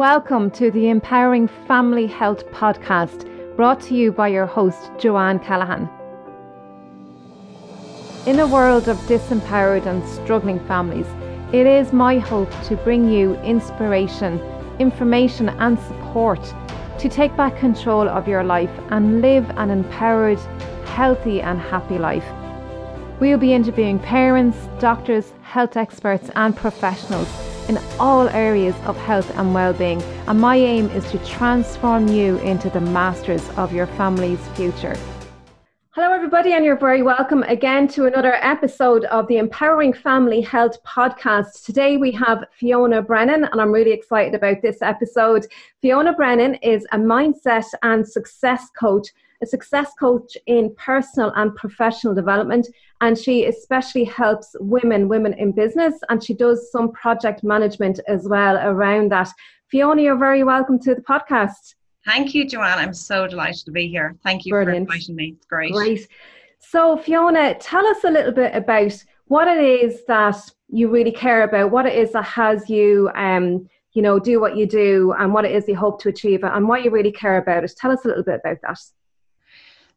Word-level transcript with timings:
Welcome 0.00 0.50
to 0.52 0.70
the 0.70 0.88
Empowering 0.88 1.46
Family 1.68 2.06
Health 2.06 2.50
podcast, 2.52 3.26
brought 3.54 3.82
to 3.82 3.94
you 3.94 4.12
by 4.12 4.28
your 4.28 4.46
host, 4.46 4.90
Johann 4.98 5.40
Callaghan. 5.40 5.90
In 8.24 8.38
a 8.38 8.46
world 8.46 8.88
of 8.88 8.96
disempowered 9.00 9.84
and 9.84 10.02
struggling 10.08 10.58
families, 10.60 11.04
it 11.52 11.66
is 11.66 11.92
my 11.92 12.18
hope 12.18 12.50
to 12.62 12.76
bring 12.76 13.12
you 13.12 13.34
inspiration, 13.42 14.40
information, 14.78 15.50
and 15.50 15.78
support 15.80 16.42
to 16.98 17.10
take 17.10 17.36
back 17.36 17.58
control 17.58 18.08
of 18.08 18.26
your 18.26 18.42
life 18.42 18.72
and 18.88 19.20
live 19.20 19.50
an 19.58 19.68
empowered, 19.68 20.40
healthy, 20.86 21.42
and 21.42 21.60
happy 21.60 21.98
life. 21.98 22.24
We'll 23.20 23.36
be 23.36 23.52
interviewing 23.52 23.98
parents, 23.98 24.56
doctors, 24.78 25.34
health 25.42 25.76
experts, 25.76 26.30
and 26.36 26.56
professionals 26.56 27.49
in 27.70 27.78
all 28.00 28.28
areas 28.30 28.74
of 28.84 28.96
health 28.96 29.30
and 29.36 29.54
well-being 29.54 30.02
and 30.26 30.40
my 30.40 30.56
aim 30.56 30.86
is 30.90 31.08
to 31.08 31.18
transform 31.24 32.08
you 32.08 32.36
into 32.38 32.68
the 32.68 32.80
masters 32.80 33.48
of 33.50 33.72
your 33.72 33.86
family's 33.86 34.44
future. 34.56 34.96
Hello 35.90 36.10
everybody 36.12 36.52
and 36.52 36.64
you're 36.64 36.76
very 36.76 37.04
welcome 37.04 37.44
again 37.44 37.86
to 37.86 38.06
another 38.06 38.34
episode 38.42 39.04
of 39.04 39.28
the 39.28 39.36
Empowering 39.36 39.92
Family 39.92 40.40
Health 40.40 40.82
podcast. 40.82 41.64
Today 41.64 41.96
we 41.96 42.10
have 42.10 42.42
Fiona 42.58 43.02
Brennan 43.02 43.44
and 43.44 43.60
I'm 43.60 43.70
really 43.70 43.92
excited 43.92 44.34
about 44.34 44.62
this 44.62 44.82
episode. 44.82 45.46
Fiona 45.80 46.12
Brennan 46.12 46.56
is 46.56 46.84
a 46.90 46.98
mindset 46.98 47.66
and 47.84 48.04
success 48.04 48.68
coach 48.76 49.10
a 49.42 49.46
success 49.46 49.92
coach 49.98 50.36
in 50.46 50.74
personal 50.76 51.32
and 51.36 51.54
professional 51.56 52.14
development, 52.14 52.68
and 53.00 53.16
she 53.16 53.46
especially 53.46 54.04
helps 54.04 54.54
women, 54.60 55.08
women 55.08 55.32
in 55.34 55.52
business, 55.52 55.94
and 56.08 56.22
she 56.22 56.34
does 56.34 56.70
some 56.70 56.92
project 56.92 57.42
management 57.42 58.00
as 58.06 58.28
well 58.28 58.56
around 58.58 59.10
that. 59.10 59.30
Fiona, 59.68 60.02
you're 60.02 60.18
very 60.18 60.44
welcome 60.44 60.78
to 60.80 60.94
the 60.94 61.02
podcast. 61.02 61.74
Thank 62.04 62.34
you, 62.34 62.44
Johann. 62.44 62.78
I'm 62.78 62.94
so 62.94 63.26
delighted 63.26 63.64
to 63.66 63.70
be 63.70 63.88
here. 63.88 64.16
Thank 64.24 64.44
you 64.44 64.52
Brilliant. 64.52 64.88
for 64.88 64.94
inviting 64.94 65.16
me. 65.16 65.34
It's 65.36 65.46
great. 65.46 65.72
Great. 65.72 66.08
So, 66.58 66.96
Fiona, 66.96 67.54
tell 67.54 67.86
us 67.86 68.04
a 68.04 68.10
little 68.10 68.32
bit 68.32 68.54
about 68.54 68.92
what 69.26 69.48
it 69.48 69.62
is 69.62 70.04
that 70.06 70.36
you 70.68 70.88
really 70.88 71.12
care 71.12 71.42
about, 71.42 71.70
what 71.70 71.86
it 71.86 71.94
is 71.94 72.12
that 72.12 72.24
has 72.24 72.68
you, 72.68 73.10
um, 73.14 73.68
you 73.92 74.02
know, 74.02 74.18
do 74.18 74.40
what 74.40 74.56
you 74.56 74.66
do, 74.66 75.14
and 75.18 75.32
what 75.32 75.44
it 75.44 75.52
is 75.52 75.68
you 75.68 75.76
hope 75.76 76.00
to 76.02 76.08
achieve, 76.08 76.44
and 76.44 76.68
what 76.68 76.84
you 76.84 76.90
really 76.90 77.12
care 77.12 77.38
about 77.38 77.64
it. 77.64 77.72
Tell 77.76 77.90
us 77.90 78.04
a 78.04 78.08
little 78.08 78.24
bit 78.24 78.40
about 78.44 78.58
that. 78.62 78.78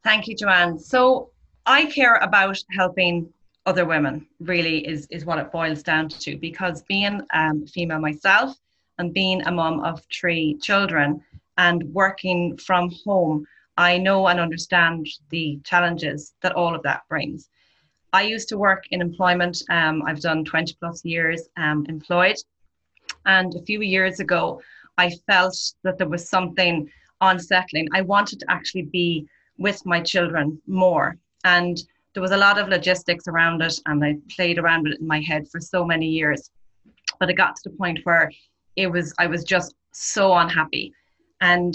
Thank 0.04 0.28
you, 0.28 0.36
Johann. 0.38 0.80
So 0.80 1.30
I 1.66 1.86
care 1.86 2.16
about 2.16 2.62
helping 2.72 3.32
other 3.66 3.86
women, 3.86 4.28
really, 4.42 4.86
is, 4.86 5.08
is 5.08 5.26
what 5.26 5.40
it 5.40 5.52
boils 5.52 5.82
down 5.82 6.10
to. 6.10 6.38
Because 6.38 6.84
being 6.84 7.22
um, 7.34 7.66
female 7.68 8.00
myself 8.00 8.58
and 8.98 9.14
being 9.14 9.42
a 9.44 9.52
mom 9.52 9.80
of 9.80 10.02
three 10.14 10.58
children 10.62 11.24
and 11.58 11.84
working 11.94 12.58
from 12.58 12.92
home, 13.06 13.46
I 13.78 13.98
know 13.98 14.28
and 14.28 14.40
understand 14.40 15.08
the 15.30 15.60
challenges 15.64 16.34
that 16.42 16.52
all 16.52 16.76
of 16.76 16.84
that 16.84 17.04
brings. 17.08 17.50
I 18.12 18.24
used 18.24 18.50
to 18.50 18.58
work 18.58 18.84
in 18.92 19.02
employment. 19.02 19.64
Um, 19.70 20.04
I've 20.06 20.20
done 20.20 20.44
20 20.44 20.76
plus 20.80 21.04
years 21.06 21.48
um, 21.58 21.86
employed. 21.88 22.36
And 23.26 23.56
a 23.56 23.62
few 23.62 23.82
years 23.82 24.20
ago, 24.20 24.62
I 24.98 25.12
felt 25.28 25.58
that 25.84 25.98
there 25.98 26.10
was 26.10 26.28
something 26.28 26.92
unsettling. 27.22 27.88
I 27.94 28.02
wanted 28.02 28.42
to 28.42 28.46
actually 28.50 28.84
be 28.84 29.28
with 29.58 29.86
my 29.86 30.02
children 30.02 30.62
more. 30.68 31.18
And 31.44 31.78
there 32.14 32.22
was 32.22 32.32
a 32.32 32.38
lot 32.38 32.60
of 32.60 32.70
logistics 32.70 33.28
around 33.28 33.62
it, 33.62 33.80
and 33.86 34.04
I 34.04 34.18
played 34.36 34.60
around 34.60 34.84
with 34.84 34.94
it 34.94 35.02
in 35.02 35.08
my 35.08 35.20
head 35.22 35.48
for 35.50 35.60
so 35.60 35.84
many 35.84 36.08
years. 36.08 36.52
But 37.20 37.30
it 37.30 37.34
got 37.34 37.56
to 37.56 37.70
the 37.70 37.76
point 37.76 38.00
where 38.04 38.32
it 38.76 38.88
was 38.88 39.14
I 39.20 39.28
was 39.28 39.44
just 39.44 39.76
so 39.92 40.34
unhappy, 40.34 40.94
and 41.42 41.74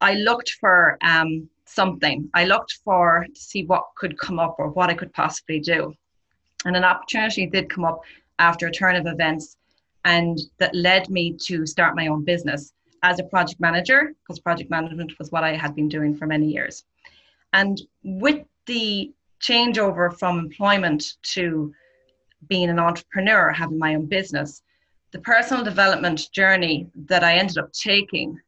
I 0.00 0.14
looked 0.14 0.56
for 0.60 0.98
um, 1.02 1.48
something. 1.66 2.28
I 2.34 2.44
looked 2.44 2.78
for 2.84 3.26
to 3.32 3.40
see 3.40 3.64
what 3.64 3.84
could 3.96 4.18
come 4.18 4.38
up 4.38 4.56
or 4.58 4.68
what 4.68 4.90
I 4.90 4.94
could 4.94 5.12
possibly 5.12 5.60
do, 5.60 5.94
and 6.64 6.76
an 6.76 6.84
opportunity 6.84 7.46
did 7.46 7.70
come 7.70 7.84
up 7.84 8.00
after 8.38 8.66
a 8.66 8.72
turn 8.72 8.96
of 8.96 9.06
events, 9.06 9.56
and 10.04 10.38
that 10.58 10.74
led 10.74 11.10
me 11.10 11.36
to 11.46 11.66
start 11.66 11.96
my 11.96 12.08
own 12.08 12.24
business 12.24 12.72
as 13.02 13.18
a 13.18 13.24
project 13.24 13.60
manager 13.60 14.12
because 14.20 14.40
project 14.40 14.70
management 14.70 15.12
was 15.18 15.30
what 15.30 15.44
I 15.44 15.54
had 15.54 15.74
been 15.74 15.88
doing 15.88 16.16
for 16.16 16.26
many 16.26 16.46
years. 16.46 16.84
And 17.52 17.80
with 18.02 18.44
the 18.66 19.12
changeover 19.40 20.16
from 20.18 20.38
employment 20.38 21.14
to 21.22 21.72
being 22.48 22.70
an 22.70 22.78
entrepreneur, 22.78 23.50
having 23.50 23.78
my 23.78 23.94
own 23.94 24.06
business, 24.06 24.62
the 25.12 25.20
personal 25.20 25.64
development 25.64 26.30
journey 26.32 26.88
that 27.06 27.24
I 27.24 27.34
ended 27.34 27.58
up 27.58 27.72
taking 27.72 28.38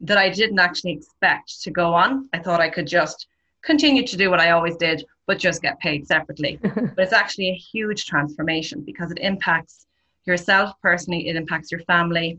that 0.00 0.16
I 0.16 0.30
didn't 0.30 0.60
actually 0.60 0.92
expect 0.92 1.60
to 1.62 1.70
go 1.70 1.92
on. 1.92 2.28
I 2.32 2.38
thought 2.38 2.60
I 2.60 2.70
could 2.70 2.86
just 2.86 3.26
continue 3.62 4.06
to 4.06 4.16
do 4.16 4.30
what 4.30 4.40
I 4.40 4.50
always 4.50 4.76
did, 4.76 5.04
but 5.26 5.38
just 5.38 5.60
get 5.60 5.78
paid 5.80 6.06
separately. 6.06 6.58
but 6.62 6.98
it's 6.98 7.12
actually 7.12 7.50
a 7.50 7.54
huge 7.54 8.06
transformation 8.06 8.82
because 8.82 9.10
it 9.10 9.18
impacts 9.18 9.86
yourself 10.24 10.74
personally, 10.80 11.28
it 11.28 11.36
impacts 11.36 11.70
your 11.72 11.80
family, 11.80 12.38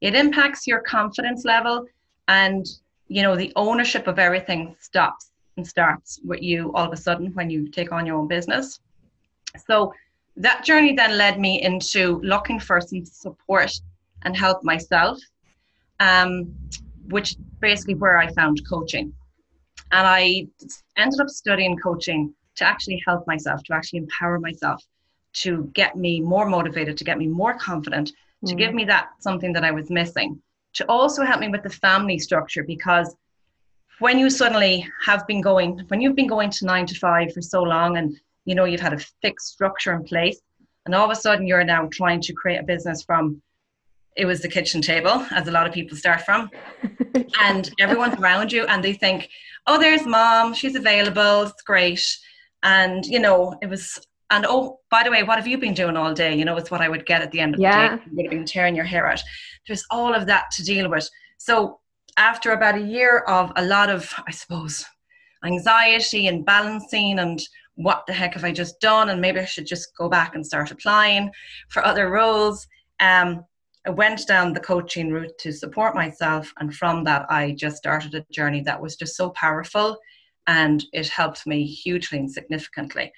it 0.00 0.14
impacts 0.14 0.66
your 0.66 0.80
confidence 0.80 1.44
level, 1.44 1.86
and 2.28 2.66
you 3.08 3.22
know 3.22 3.36
the 3.36 3.52
ownership 3.56 4.06
of 4.06 4.18
everything 4.18 4.76
stops 4.80 5.31
starts 5.62 6.20
with 6.24 6.42
you 6.42 6.72
all 6.74 6.86
of 6.86 6.92
a 6.92 6.96
sudden 6.96 7.32
when 7.34 7.50
you 7.50 7.68
take 7.68 7.92
on 7.92 8.06
your 8.06 8.16
own 8.16 8.28
business. 8.28 8.80
So 9.66 9.92
that 10.36 10.64
journey 10.64 10.94
then 10.94 11.18
led 11.18 11.38
me 11.38 11.62
into 11.62 12.20
looking 12.22 12.58
for 12.58 12.80
some 12.80 13.04
support 13.04 13.72
and 14.22 14.36
help 14.36 14.64
myself, 14.64 15.18
um, 16.00 16.54
which 17.08 17.36
basically 17.60 17.94
where 17.94 18.18
I 18.18 18.32
found 18.32 18.60
coaching. 18.68 19.12
And 19.90 20.06
I 20.06 20.46
ended 20.96 21.20
up 21.20 21.28
studying 21.28 21.76
coaching 21.76 22.34
to 22.56 22.64
actually 22.64 23.02
help 23.06 23.26
myself, 23.26 23.62
to 23.64 23.74
actually 23.74 23.98
empower 23.98 24.38
myself, 24.38 24.82
to 25.34 25.70
get 25.74 25.96
me 25.96 26.20
more 26.20 26.46
motivated, 26.46 26.96
to 26.98 27.04
get 27.04 27.18
me 27.18 27.26
more 27.26 27.54
confident, 27.54 28.12
mm. 28.44 28.48
to 28.48 28.54
give 28.54 28.74
me 28.74 28.84
that 28.84 29.10
something 29.20 29.52
that 29.52 29.64
I 29.64 29.70
was 29.70 29.90
missing, 29.90 30.40
to 30.74 30.86
also 30.88 31.24
help 31.24 31.40
me 31.40 31.48
with 31.48 31.62
the 31.62 31.70
family 31.70 32.18
structure 32.18 32.64
because 32.64 33.14
when 34.02 34.18
you 34.18 34.28
suddenly 34.28 34.86
have 35.06 35.24
been 35.28 35.40
going, 35.40 35.78
when 35.86 36.00
you've 36.00 36.16
been 36.16 36.26
going 36.26 36.50
to 36.50 36.66
nine 36.66 36.86
to 36.86 36.94
five 36.96 37.32
for 37.32 37.40
so 37.40 37.62
long 37.62 37.96
and 37.96 38.18
you 38.44 38.54
know 38.56 38.64
you've 38.64 38.80
had 38.80 38.92
a 38.92 38.98
fixed 39.22 39.46
structure 39.46 39.92
in 39.94 40.02
place, 40.02 40.40
and 40.84 40.94
all 40.94 41.04
of 41.04 41.10
a 41.10 41.20
sudden 41.20 41.46
you're 41.46 41.62
now 41.62 41.88
trying 41.92 42.20
to 42.20 42.32
create 42.32 42.58
a 42.58 42.64
business 42.64 43.04
from 43.04 43.40
it 44.16 44.26
was 44.26 44.40
the 44.40 44.48
kitchen 44.48 44.82
table, 44.82 45.24
as 45.30 45.46
a 45.46 45.52
lot 45.52 45.68
of 45.68 45.72
people 45.72 45.96
start 45.96 46.20
from, 46.22 46.50
and 47.40 47.70
everyone's 47.78 48.18
around 48.18 48.52
you 48.52 48.66
and 48.66 48.82
they 48.82 48.92
think, 48.92 49.30
oh, 49.68 49.78
there's 49.78 50.04
mom, 50.04 50.52
she's 50.52 50.74
available, 50.74 51.44
it's 51.44 51.62
great. 51.62 52.04
And 52.64 53.06
you 53.06 53.20
know, 53.20 53.56
it 53.62 53.68
was 53.68 54.04
and 54.30 54.44
oh, 54.48 54.80
by 54.90 55.04
the 55.04 55.10
way, 55.12 55.22
what 55.22 55.38
have 55.38 55.46
you 55.46 55.58
been 55.58 55.74
doing 55.74 55.96
all 55.96 56.12
day? 56.12 56.34
You 56.34 56.44
know, 56.44 56.56
it's 56.56 56.72
what 56.72 56.80
I 56.80 56.88
would 56.88 57.06
get 57.06 57.22
at 57.22 57.30
the 57.30 57.38
end 57.38 57.54
of 57.54 57.60
yeah. 57.60 57.90
the 57.90 57.96
day. 57.96 58.02
You 58.06 58.16
would 58.16 58.24
have 58.26 58.30
been 58.32 58.46
tearing 58.46 58.74
your 58.74 58.84
hair 58.84 59.06
out. 59.06 59.22
There's 59.68 59.84
all 59.92 60.12
of 60.12 60.26
that 60.26 60.50
to 60.52 60.64
deal 60.64 60.90
with. 60.90 61.08
So 61.38 61.78
after 62.16 62.52
about 62.52 62.76
a 62.76 62.82
year 62.82 63.20
of 63.20 63.52
a 63.56 63.64
lot 63.64 63.90
of, 63.90 64.12
I 64.26 64.32
suppose, 64.32 64.84
anxiety 65.44 66.26
and 66.26 66.44
balancing 66.44 67.18
and 67.18 67.40
what 67.74 68.04
the 68.06 68.12
heck 68.12 68.34
have 68.34 68.44
I 68.44 68.52
just 68.52 68.80
done? 68.80 69.08
And 69.08 69.20
maybe 69.20 69.40
I 69.40 69.44
should 69.44 69.66
just 69.66 69.96
go 69.96 70.08
back 70.08 70.34
and 70.34 70.46
start 70.46 70.70
applying 70.70 71.30
for 71.68 71.84
other 71.84 72.10
roles. 72.10 72.66
Um, 73.00 73.44
I 73.86 73.90
went 73.90 74.26
down 74.26 74.52
the 74.52 74.60
coaching 74.60 75.10
route 75.10 75.36
to 75.38 75.52
support 75.52 75.94
myself. 75.94 76.52
And 76.58 76.74
from 76.74 77.02
that, 77.04 77.26
I 77.30 77.52
just 77.52 77.76
started 77.76 78.14
a 78.14 78.24
journey 78.30 78.60
that 78.62 78.80
was 78.80 78.96
just 78.96 79.16
so 79.16 79.30
powerful 79.30 79.98
and 80.46 80.84
it 80.92 81.08
helped 81.08 81.46
me 81.46 81.64
hugely 81.64 82.18
and 82.18 82.30
significantly. 82.30 83.12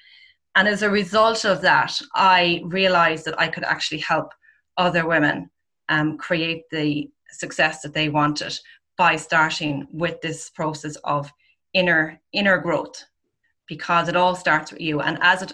And 0.56 0.68
as 0.68 0.82
a 0.82 0.90
result 0.90 1.44
of 1.44 1.60
that, 1.62 2.00
I 2.14 2.62
realized 2.64 3.24
that 3.24 3.38
I 3.40 3.48
could 3.48 3.64
actually 3.64 4.00
help 4.00 4.32
other 4.76 5.06
women 5.06 5.50
um, 5.88 6.16
create 6.16 6.62
the 6.70 7.10
success 7.30 7.82
that 7.82 7.92
they 7.92 8.08
wanted 8.08 8.56
by 8.96 9.16
starting 9.16 9.86
with 9.92 10.20
this 10.20 10.50
process 10.50 10.96
of 11.04 11.30
inner 11.72 12.20
inner 12.32 12.58
growth 12.58 13.04
because 13.66 14.08
it 14.08 14.16
all 14.16 14.36
starts 14.36 14.72
with 14.72 14.80
you. 14.80 15.00
And 15.00 15.18
as 15.20 15.42
it 15.42 15.52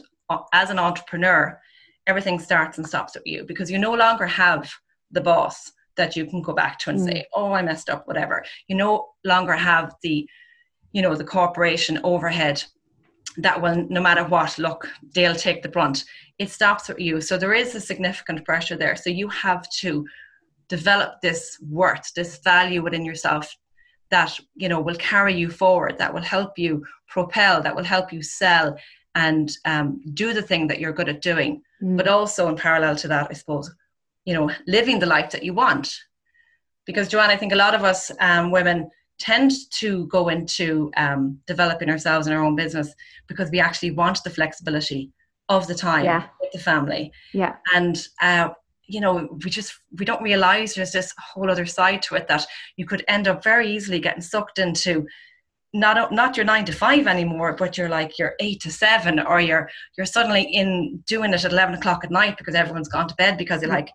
as 0.53 0.71
an 0.71 0.79
entrepreneur 0.79 1.61
everything 2.07 2.39
starts 2.39 2.79
and 2.79 2.87
stops 2.87 3.15
with 3.15 3.27
you 3.27 3.45
because 3.45 3.71
you 3.71 3.79
no 3.79 3.93
longer 3.93 4.27
have 4.27 4.71
the 5.11 5.21
boss 5.21 5.73
that 5.97 6.17
you 6.17 6.25
can 6.25 6.41
go 6.41 6.53
back 6.53 6.79
to 6.79 6.91
and 6.91 6.99
mm. 6.99 7.05
say 7.05 7.25
oh 7.35 7.53
i 7.53 7.63
messed 7.63 7.91
up 7.91 8.07
whatever. 8.07 8.45
You 8.69 8.77
no 8.77 9.11
longer 9.25 9.55
have 9.55 9.95
the 10.03 10.29
you 10.93 11.03
know 11.03 11.15
the 11.15 11.25
corporation 11.25 12.01
overhead 12.05 12.63
that 13.37 13.61
will 13.61 13.87
no 13.89 14.01
matter 14.01 14.25
what 14.25 14.59
look 14.59 14.89
they'll 15.15 15.35
take 15.35 15.63
the 15.63 15.69
brunt. 15.69 16.05
It 16.39 16.51
stops 16.51 16.89
with 16.89 17.01
you. 17.01 17.21
So 17.21 17.37
there 17.37 17.53
is 17.53 17.75
a 17.75 17.81
significant 17.81 18.45
pressure 18.45 18.77
there. 18.77 18.97
So 18.97 19.11
you 19.11 19.29
have 19.29 19.69
to 19.81 20.07
develop 20.71 21.21
this 21.21 21.59
worth, 21.61 22.15
this 22.15 22.39
value 22.39 22.83
within 22.83 23.05
yourself 23.05 23.55
that 24.11 24.39
you 24.55 24.69
know 24.69 24.81
will 24.81 24.97
carry 24.97 25.35
you 25.35 25.51
forward, 25.51 25.99
that 25.99 26.15
will 26.15 26.23
help 26.23 26.59
you 26.59 26.85
propel, 27.09 27.63
that 27.63 27.77
will 27.77 27.85
help 27.85 28.13
you 28.13 28.23
sell 28.23 28.77
and 29.15 29.51
um, 29.65 30.01
do 30.15 30.33
the 30.33 30.43
thing 30.43 30.69
that 30.69 30.79
you're 30.81 30.93
good 30.93 31.09
at 31.09 31.21
doing. 31.21 31.61
Mm. 31.83 31.97
But 31.97 32.09
also 32.09 32.49
in 32.49 32.57
parallel 32.57 32.97
to 32.97 33.09
that, 33.09 33.27
I 33.31 33.35
suppose, 33.35 33.71
you 34.25 34.35
know, 34.35 34.51
living 34.67 34.99
the 35.01 35.07
life 35.07 35.31
that 35.33 35.43
you 35.43 35.53
want. 35.53 35.93
because 36.87 37.13
Johann, 37.13 37.31
I 37.31 37.37
think 37.37 37.53
a 37.53 37.57
lot 37.57 37.75
of 37.75 37.85
us 37.85 38.11
um, 38.21 38.51
women 38.51 38.91
tend 39.19 39.53
to 39.71 40.07
go 40.07 40.29
into 40.29 40.91
um, 40.97 41.39
developing 41.47 41.91
ourselves 41.91 42.27
in 42.27 42.33
our 42.33 42.43
own 42.43 42.57
business 42.57 42.95
because 43.29 43.51
we 43.51 43.61
actually 43.61 43.91
want 43.91 44.19
the 44.25 44.31
flexibility 44.31 45.13
of 45.49 45.67
the 45.67 45.75
time 45.75 46.05
yeah. 46.05 46.23
with 46.41 46.53
the 46.53 46.59
family. 46.59 47.13
Yeah. 47.35 47.57
And 47.75 47.97
uh, 48.23 48.51
you 48.91 49.01
know, 49.01 49.39
we 49.45 49.51
just 49.51 49.73
we 49.99 50.05
don't 50.05 50.23
realize 50.23 50.75
there's 50.75 50.93
this 50.93 51.13
whole 51.19 51.51
other 51.51 51.67
side 51.67 52.03
to 52.03 52.17
it 52.17 52.27
that 52.29 52.47
you 52.77 52.85
could 52.85 53.05
end 53.09 53.29
up 53.29 53.43
very 53.43 53.71
easily 53.71 54.01
getting 54.01 54.21
sucked 54.21 54.59
into 54.59 55.07
not 55.73 56.13
not 56.13 56.37
your 56.37 56.45
nine 56.45 56.65
to 56.65 56.73
five 56.73 57.07
anymore, 57.07 57.55
but 57.55 57.79
you're 57.79 57.89
like 57.89 58.19
you're 58.19 58.35
eight 58.41 58.61
to 58.63 58.73
seven, 58.73 59.21
or 59.21 59.41
you're 59.41 59.71
you're 59.97 60.07
suddenly 60.07 60.43
in 60.43 61.03
doing 61.07 61.33
it 61.33 61.45
at 61.45 61.53
eleven 61.53 61.75
o'clock 61.75 62.03
at 62.05 62.11
night 62.11 62.37
because 62.37 62.55
everyone's 62.55 62.89
gone 62.89 63.07
to 63.07 63.15
bed 63.15 63.39
because 63.39 63.63
you're 63.63 63.71
like 63.71 63.91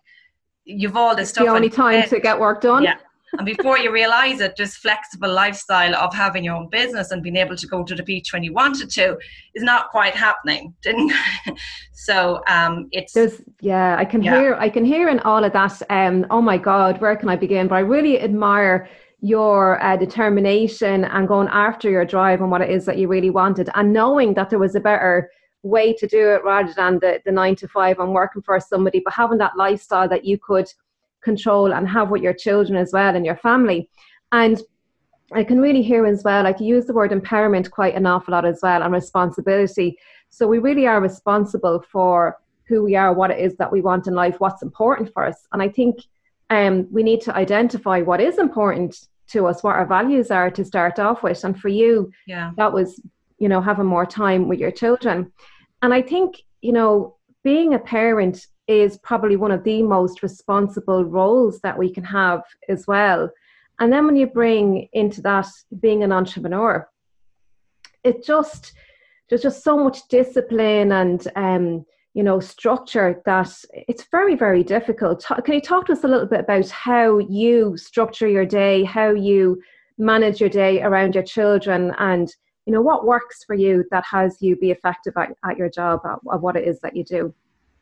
you've 0.64 0.96
all 0.96 1.14
this 1.14 1.28
it's 1.28 1.30
stuff. 1.30 1.46
The 1.46 1.52
only 1.52 1.70
time 1.70 2.08
to 2.08 2.20
get 2.20 2.40
work 2.40 2.62
done. 2.62 2.82
Yeah, 2.82 2.96
and 3.38 3.46
before 3.46 3.78
you 3.78 3.92
realize 3.92 4.40
it, 4.40 4.56
this 4.56 4.76
flexible 4.76 5.32
lifestyle 5.32 5.94
of 5.94 6.14
having 6.14 6.44
your 6.44 6.54
own 6.54 6.68
business 6.68 7.10
and 7.10 7.22
being 7.22 7.36
able 7.36 7.56
to 7.56 7.66
go 7.66 7.84
to 7.84 7.94
the 7.94 8.02
beach 8.02 8.32
when 8.32 8.42
you 8.42 8.52
wanted 8.52 8.90
to 8.90 9.16
is 9.54 9.62
not 9.62 9.90
quite 9.90 10.14
happening. 10.14 10.74
Didn't 10.82 11.12
so 11.92 12.42
um, 12.48 12.88
it's 12.92 13.12
There's, 13.12 13.42
yeah, 13.60 13.96
I 13.98 14.04
can 14.04 14.22
yeah. 14.22 14.38
hear 14.38 14.54
I 14.54 14.68
can 14.68 14.84
hear 14.84 15.08
in 15.08 15.20
all 15.20 15.44
of 15.44 15.52
that. 15.52 15.82
Um, 15.90 16.26
oh 16.30 16.40
my 16.40 16.58
God, 16.58 17.00
where 17.00 17.16
can 17.16 17.28
I 17.28 17.36
begin? 17.36 17.68
But 17.68 17.76
I 17.76 17.80
really 17.80 18.20
admire 18.20 18.88
your 19.20 19.82
uh, 19.82 19.96
determination 19.96 21.04
and 21.04 21.26
going 21.26 21.48
after 21.48 21.90
your 21.90 22.04
drive 22.04 22.40
and 22.40 22.50
what 22.50 22.60
it 22.60 22.70
is 22.70 22.84
that 22.84 22.98
you 22.98 23.08
really 23.08 23.30
wanted, 23.30 23.70
and 23.74 23.92
knowing 23.92 24.34
that 24.34 24.50
there 24.50 24.58
was 24.58 24.74
a 24.74 24.80
better 24.80 25.30
way 25.62 25.92
to 25.92 26.06
do 26.06 26.30
it 26.30 26.44
rather 26.44 26.72
than 26.72 26.98
the, 27.00 27.20
the 27.24 27.32
nine 27.32 27.56
to 27.56 27.68
five 27.68 27.98
and 27.98 28.12
working 28.12 28.42
for 28.42 28.58
somebody, 28.60 29.00
but 29.04 29.12
having 29.12 29.38
that 29.38 29.56
lifestyle 29.56 30.08
that 30.08 30.24
you 30.24 30.38
could 30.38 30.68
control 31.30 31.72
and 31.74 31.88
have 31.96 32.08
with 32.10 32.22
your 32.22 32.36
children 32.44 32.76
as 32.84 32.90
well 32.96 33.14
and 33.16 33.26
your 33.26 33.40
family. 33.48 33.80
And 34.30 34.56
I 35.40 35.42
can 35.44 35.60
really 35.60 35.82
hear 35.82 36.06
as 36.06 36.22
well, 36.24 36.44
like 36.44 36.60
you 36.60 36.68
use 36.76 36.86
the 36.86 36.98
word 36.98 37.10
empowerment 37.10 37.70
quite 37.70 37.96
an 37.96 38.06
awful 38.06 38.32
lot 38.32 38.46
as 38.52 38.60
well 38.62 38.82
and 38.82 38.92
responsibility. 38.92 39.88
So 40.28 40.46
we 40.46 40.58
really 40.68 40.86
are 40.86 41.00
responsible 41.00 41.84
for 41.92 42.36
who 42.68 42.78
we 42.88 42.96
are, 42.96 43.12
what 43.12 43.32
it 43.34 43.40
is 43.46 43.56
that 43.56 43.72
we 43.72 43.80
want 43.80 44.06
in 44.06 44.14
life, 44.14 44.36
what's 44.38 44.62
important 44.62 45.12
for 45.12 45.24
us. 45.30 45.38
And 45.52 45.60
I 45.62 45.68
think 45.68 45.94
um, 46.50 46.86
we 46.96 47.02
need 47.02 47.20
to 47.22 47.34
identify 47.34 47.98
what 48.02 48.20
is 48.20 48.38
important 48.38 48.92
to 49.32 49.46
us, 49.48 49.62
what 49.62 49.76
our 49.76 49.86
values 49.86 50.30
are 50.30 50.50
to 50.50 50.64
start 50.64 50.98
off 50.98 51.22
with. 51.22 51.44
And 51.44 51.58
for 51.58 51.68
you, 51.68 52.10
yeah. 52.26 52.52
that 52.56 52.72
was, 52.72 53.00
you 53.38 53.48
know, 53.48 53.60
having 53.60 53.86
more 53.86 54.06
time 54.06 54.48
with 54.48 54.60
your 54.60 54.74
children. 54.82 55.32
And 55.82 55.92
I 55.92 56.02
think, 56.02 56.28
you 56.60 56.72
know, 56.72 57.16
being 57.42 57.74
a 57.74 57.78
parent 57.78 58.46
is 58.68 58.98
probably 58.98 59.36
one 59.36 59.52
of 59.52 59.64
the 59.64 59.82
most 59.82 60.22
responsible 60.22 61.04
roles 61.04 61.60
that 61.60 61.78
we 61.78 61.92
can 61.92 62.04
have 62.04 62.42
as 62.68 62.86
well. 62.86 63.30
And 63.78 63.92
then 63.92 64.06
when 64.06 64.16
you 64.16 64.26
bring 64.26 64.88
into 64.92 65.20
that 65.22 65.46
being 65.80 66.02
an 66.02 66.12
entrepreneur, 66.12 66.88
it 68.04 68.24
just 68.24 68.72
there's 69.28 69.42
just 69.42 69.64
so 69.64 69.76
much 69.76 70.06
discipline 70.08 70.92
and 70.92 71.26
um, 71.36 71.84
you 72.14 72.22
know 72.22 72.40
structure 72.40 73.20
that 73.26 73.52
it's 73.88 74.06
very 74.10 74.34
very 74.34 74.62
difficult. 74.62 75.24
Can 75.44 75.54
you 75.54 75.60
talk 75.60 75.86
to 75.86 75.92
us 75.92 76.04
a 76.04 76.08
little 76.08 76.26
bit 76.26 76.40
about 76.40 76.70
how 76.70 77.18
you 77.18 77.76
structure 77.76 78.28
your 78.28 78.46
day, 78.46 78.84
how 78.84 79.10
you 79.10 79.60
manage 79.98 80.40
your 80.40 80.50
day 80.50 80.82
around 80.82 81.14
your 81.14 81.24
children, 81.24 81.92
and 81.98 82.34
you 82.64 82.72
know 82.72 82.82
what 82.82 83.06
works 83.06 83.44
for 83.44 83.54
you 83.54 83.84
that 83.90 84.04
has 84.10 84.38
you 84.40 84.56
be 84.56 84.70
effective 84.70 85.14
at, 85.16 85.30
at 85.44 85.58
your 85.58 85.68
job, 85.68 86.00
at, 86.04 86.18
at 86.32 86.40
what 86.40 86.56
it 86.56 86.66
is 86.66 86.80
that 86.80 86.96
you 86.96 87.04
do. 87.04 87.34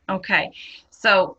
Okay, 0.09 0.51
so 0.89 1.37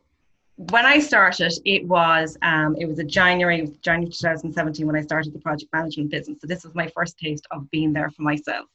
when 0.56 0.86
I 0.86 0.98
started, 0.98 1.52
it 1.64 1.86
was 1.86 2.36
um, 2.42 2.76
it 2.78 2.86
was 2.86 2.98
a 2.98 3.04
January 3.04 3.70
January 3.82 4.10
2017 4.10 4.86
when 4.86 4.96
I 4.96 5.02
started 5.02 5.34
the 5.34 5.38
project 5.38 5.70
management 5.72 6.10
business. 6.10 6.38
So 6.40 6.46
this 6.46 6.64
was 6.64 6.74
my 6.74 6.88
first 6.88 7.18
taste 7.18 7.46
of 7.50 7.70
being 7.70 7.92
there 7.92 8.10
for 8.10 8.22
myself, 8.22 8.66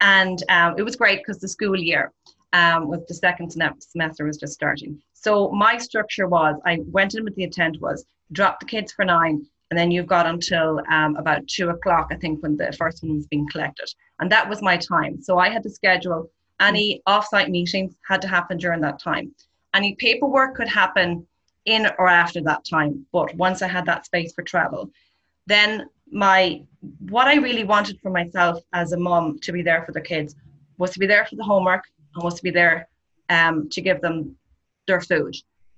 and 0.00 0.42
um, 0.48 0.74
it 0.78 0.82
was 0.82 0.96
great 0.96 1.18
because 1.18 1.40
the 1.40 1.48
school 1.48 1.76
year 1.76 2.12
um, 2.52 2.88
was 2.88 3.00
the 3.08 3.14
second 3.14 3.50
semester 3.50 4.24
was 4.24 4.38
just 4.38 4.54
starting. 4.54 5.02
So 5.12 5.50
my 5.50 5.78
structure 5.78 6.28
was 6.28 6.56
I 6.64 6.78
went 6.86 7.14
in 7.14 7.24
with 7.24 7.34
the 7.34 7.42
intent 7.42 7.80
was 7.80 8.04
drop 8.32 8.60
the 8.60 8.66
kids 8.66 8.92
for 8.92 9.04
nine, 9.04 9.44
and 9.70 9.78
then 9.78 9.90
you've 9.90 10.06
got 10.06 10.26
until 10.26 10.80
um, 10.90 11.16
about 11.16 11.46
two 11.48 11.70
o'clock, 11.70 12.08
I 12.12 12.16
think, 12.16 12.42
when 12.42 12.56
the 12.56 12.72
first 12.72 13.02
one 13.02 13.16
was 13.16 13.26
being 13.26 13.48
collected, 13.48 13.92
and 14.20 14.30
that 14.30 14.48
was 14.48 14.62
my 14.62 14.76
time. 14.76 15.20
So 15.20 15.38
I 15.38 15.50
had 15.50 15.64
to 15.64 15.70
schedule 15.70 16.30
any 16.60 17.02
offsite 17.06 17.50
meetings 17.50 17.94
had 18.06 18.22
to 18.22 18.28
happen 18.28 18.58
during 18.58 18.80
that 18.80 18.98
time. 18.98 19.34
Any 19.74 19.94
paperwork 19.96 20.54
could 20.54 20.68
happen 20.68 21.26
in 21.66 21.86
or 21.98 22.08
after 22.08 22.40
that 22.42 22.64
time. 22.64 23.04
But 23.12 23.34
once 23.34 23.62
I 23.62 23.68
had 23.68 23.86
that 23.86 24.06
space 24.06 24.32
for 24.32 24.42
travel, 24.42 24.90
then 25.46 25.88
my 26.10 26.62
what 27.08 27.26
I 27.26 27.34
really 27.34 27.64
wanted 27.64 27.98
for 28.00 28.10
myself 28.10 28.62
as 28.72 28.92
a 28.92 28.98
mom 28.98 29.38
to 29.40 29.52
be 29.52 29.62
there 29.62 29.84
for 29.84 29.92
the 29.92 30.00
kids 30.00 30.36
was 30.78 30.92
to 30.92 30.98
be 30.98 31.06
there 31.06 31.26
for 31.26 31.36
the 31.36 31.44
homework 31.44 31.84
and 32.14 32.22
was 32.22 32.34
to 32.34 32.42
be 32.42 32.50
there 32.50 32.88
um, 33.28 33.68
to 33.70 33.80
give 33.80 34.00
them 34.00 34.36
their 34.86 35.00
food. 35.00 35.34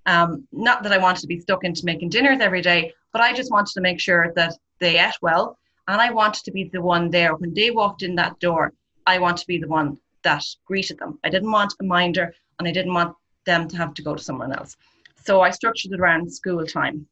Um, 0.06 0.46
not 0.52 0.82
that 0.82 0.92
I 0.92 0.98
wanted 0.98 1.20
to 1.20 1.26
be 1.26 1.40
stuck 1.40 1.64
into 1.64 1.84
making 1.84 2.10
dinners 2.10 2.40
every 2.40 2.62
day, 2.62 2.92
but 3.12 3.22
I 3.22 3.32
just 3.32 3.50
wanted 3.50 3.72
to 3.74 3.80
make 3.80 4.00
sure 4.00 4.32
that 4.36 4.54
they 4.80 4.98
ate 4.98 5.18
well. 5.22 5.58
And 5.86 6.00
I 6.00 6.12
wanted 6.12 6.44
to 6.44 6.50
be 6.50 6.64
the 6.64 6.82
one 6.82 7.10
there 7.10 7.34
when 7.34 7.54
they 7.54 7.70
walked 7.70 8.02
in 8.02 8.14
that 8.16 8.38
door. 8.38 8.72
I 9.06 9.18
want 9.18 9.38
to 9.38 9.46
be 9.46 9.58
the 9.58 9.68
one 9.68 9.98
that 10.22 10.44
greeted 10.66 10.98
them. 10.98 11.18
I 11.24 11.30
didn't 11.30 11.50
want 11.50 11.74
a 11.80 11.84
minder 11.84 12.34
and 12.58 12.68
I 12.68 12.72
didn't 12.72 12.94
want 12.94 13.14
them 13.44 13.68
to 13.68 13.76
have 13.76 13.94
to 13.94 14.02
go 14.02 14.14
to 14.14 14.22
someone 14.22 14.52
else. 14.52 14.76
So 15.24 15.40
I 15.40 15.50
structured 15.50 15.92
it 15.92 16.00
around 16.00 16.32
school 16.32 16.64
time. 16.66 17.06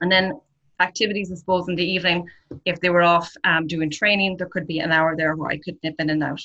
And 0.00 0.10
then 0.10 0.40
activities, 0.80 1.30
I 1.30 1.34
suppose, 1.36 1.68
in 1.68 1.74
the 1.74 1.84
evening, 1.84 2.26
if 2.64 2.80
they 2.80 2.90
were 2.90 3.02
off 3.02 3.30
um, 3.44 3.66
doing 3.66 3.90
training, 3.90 4.36
there 4.36 4.48
could 4.48 4.66
be 4.66 4.78
an 4.80 4.92
hour 4.92 5.16
there 5.16 5.36
where 5.36 5.50
I 5.50 5.58
could 5.58 5.76
nip 5.82 5.96
in 5.98 6.10
and 6.10 6.22
out. 6.22 6.42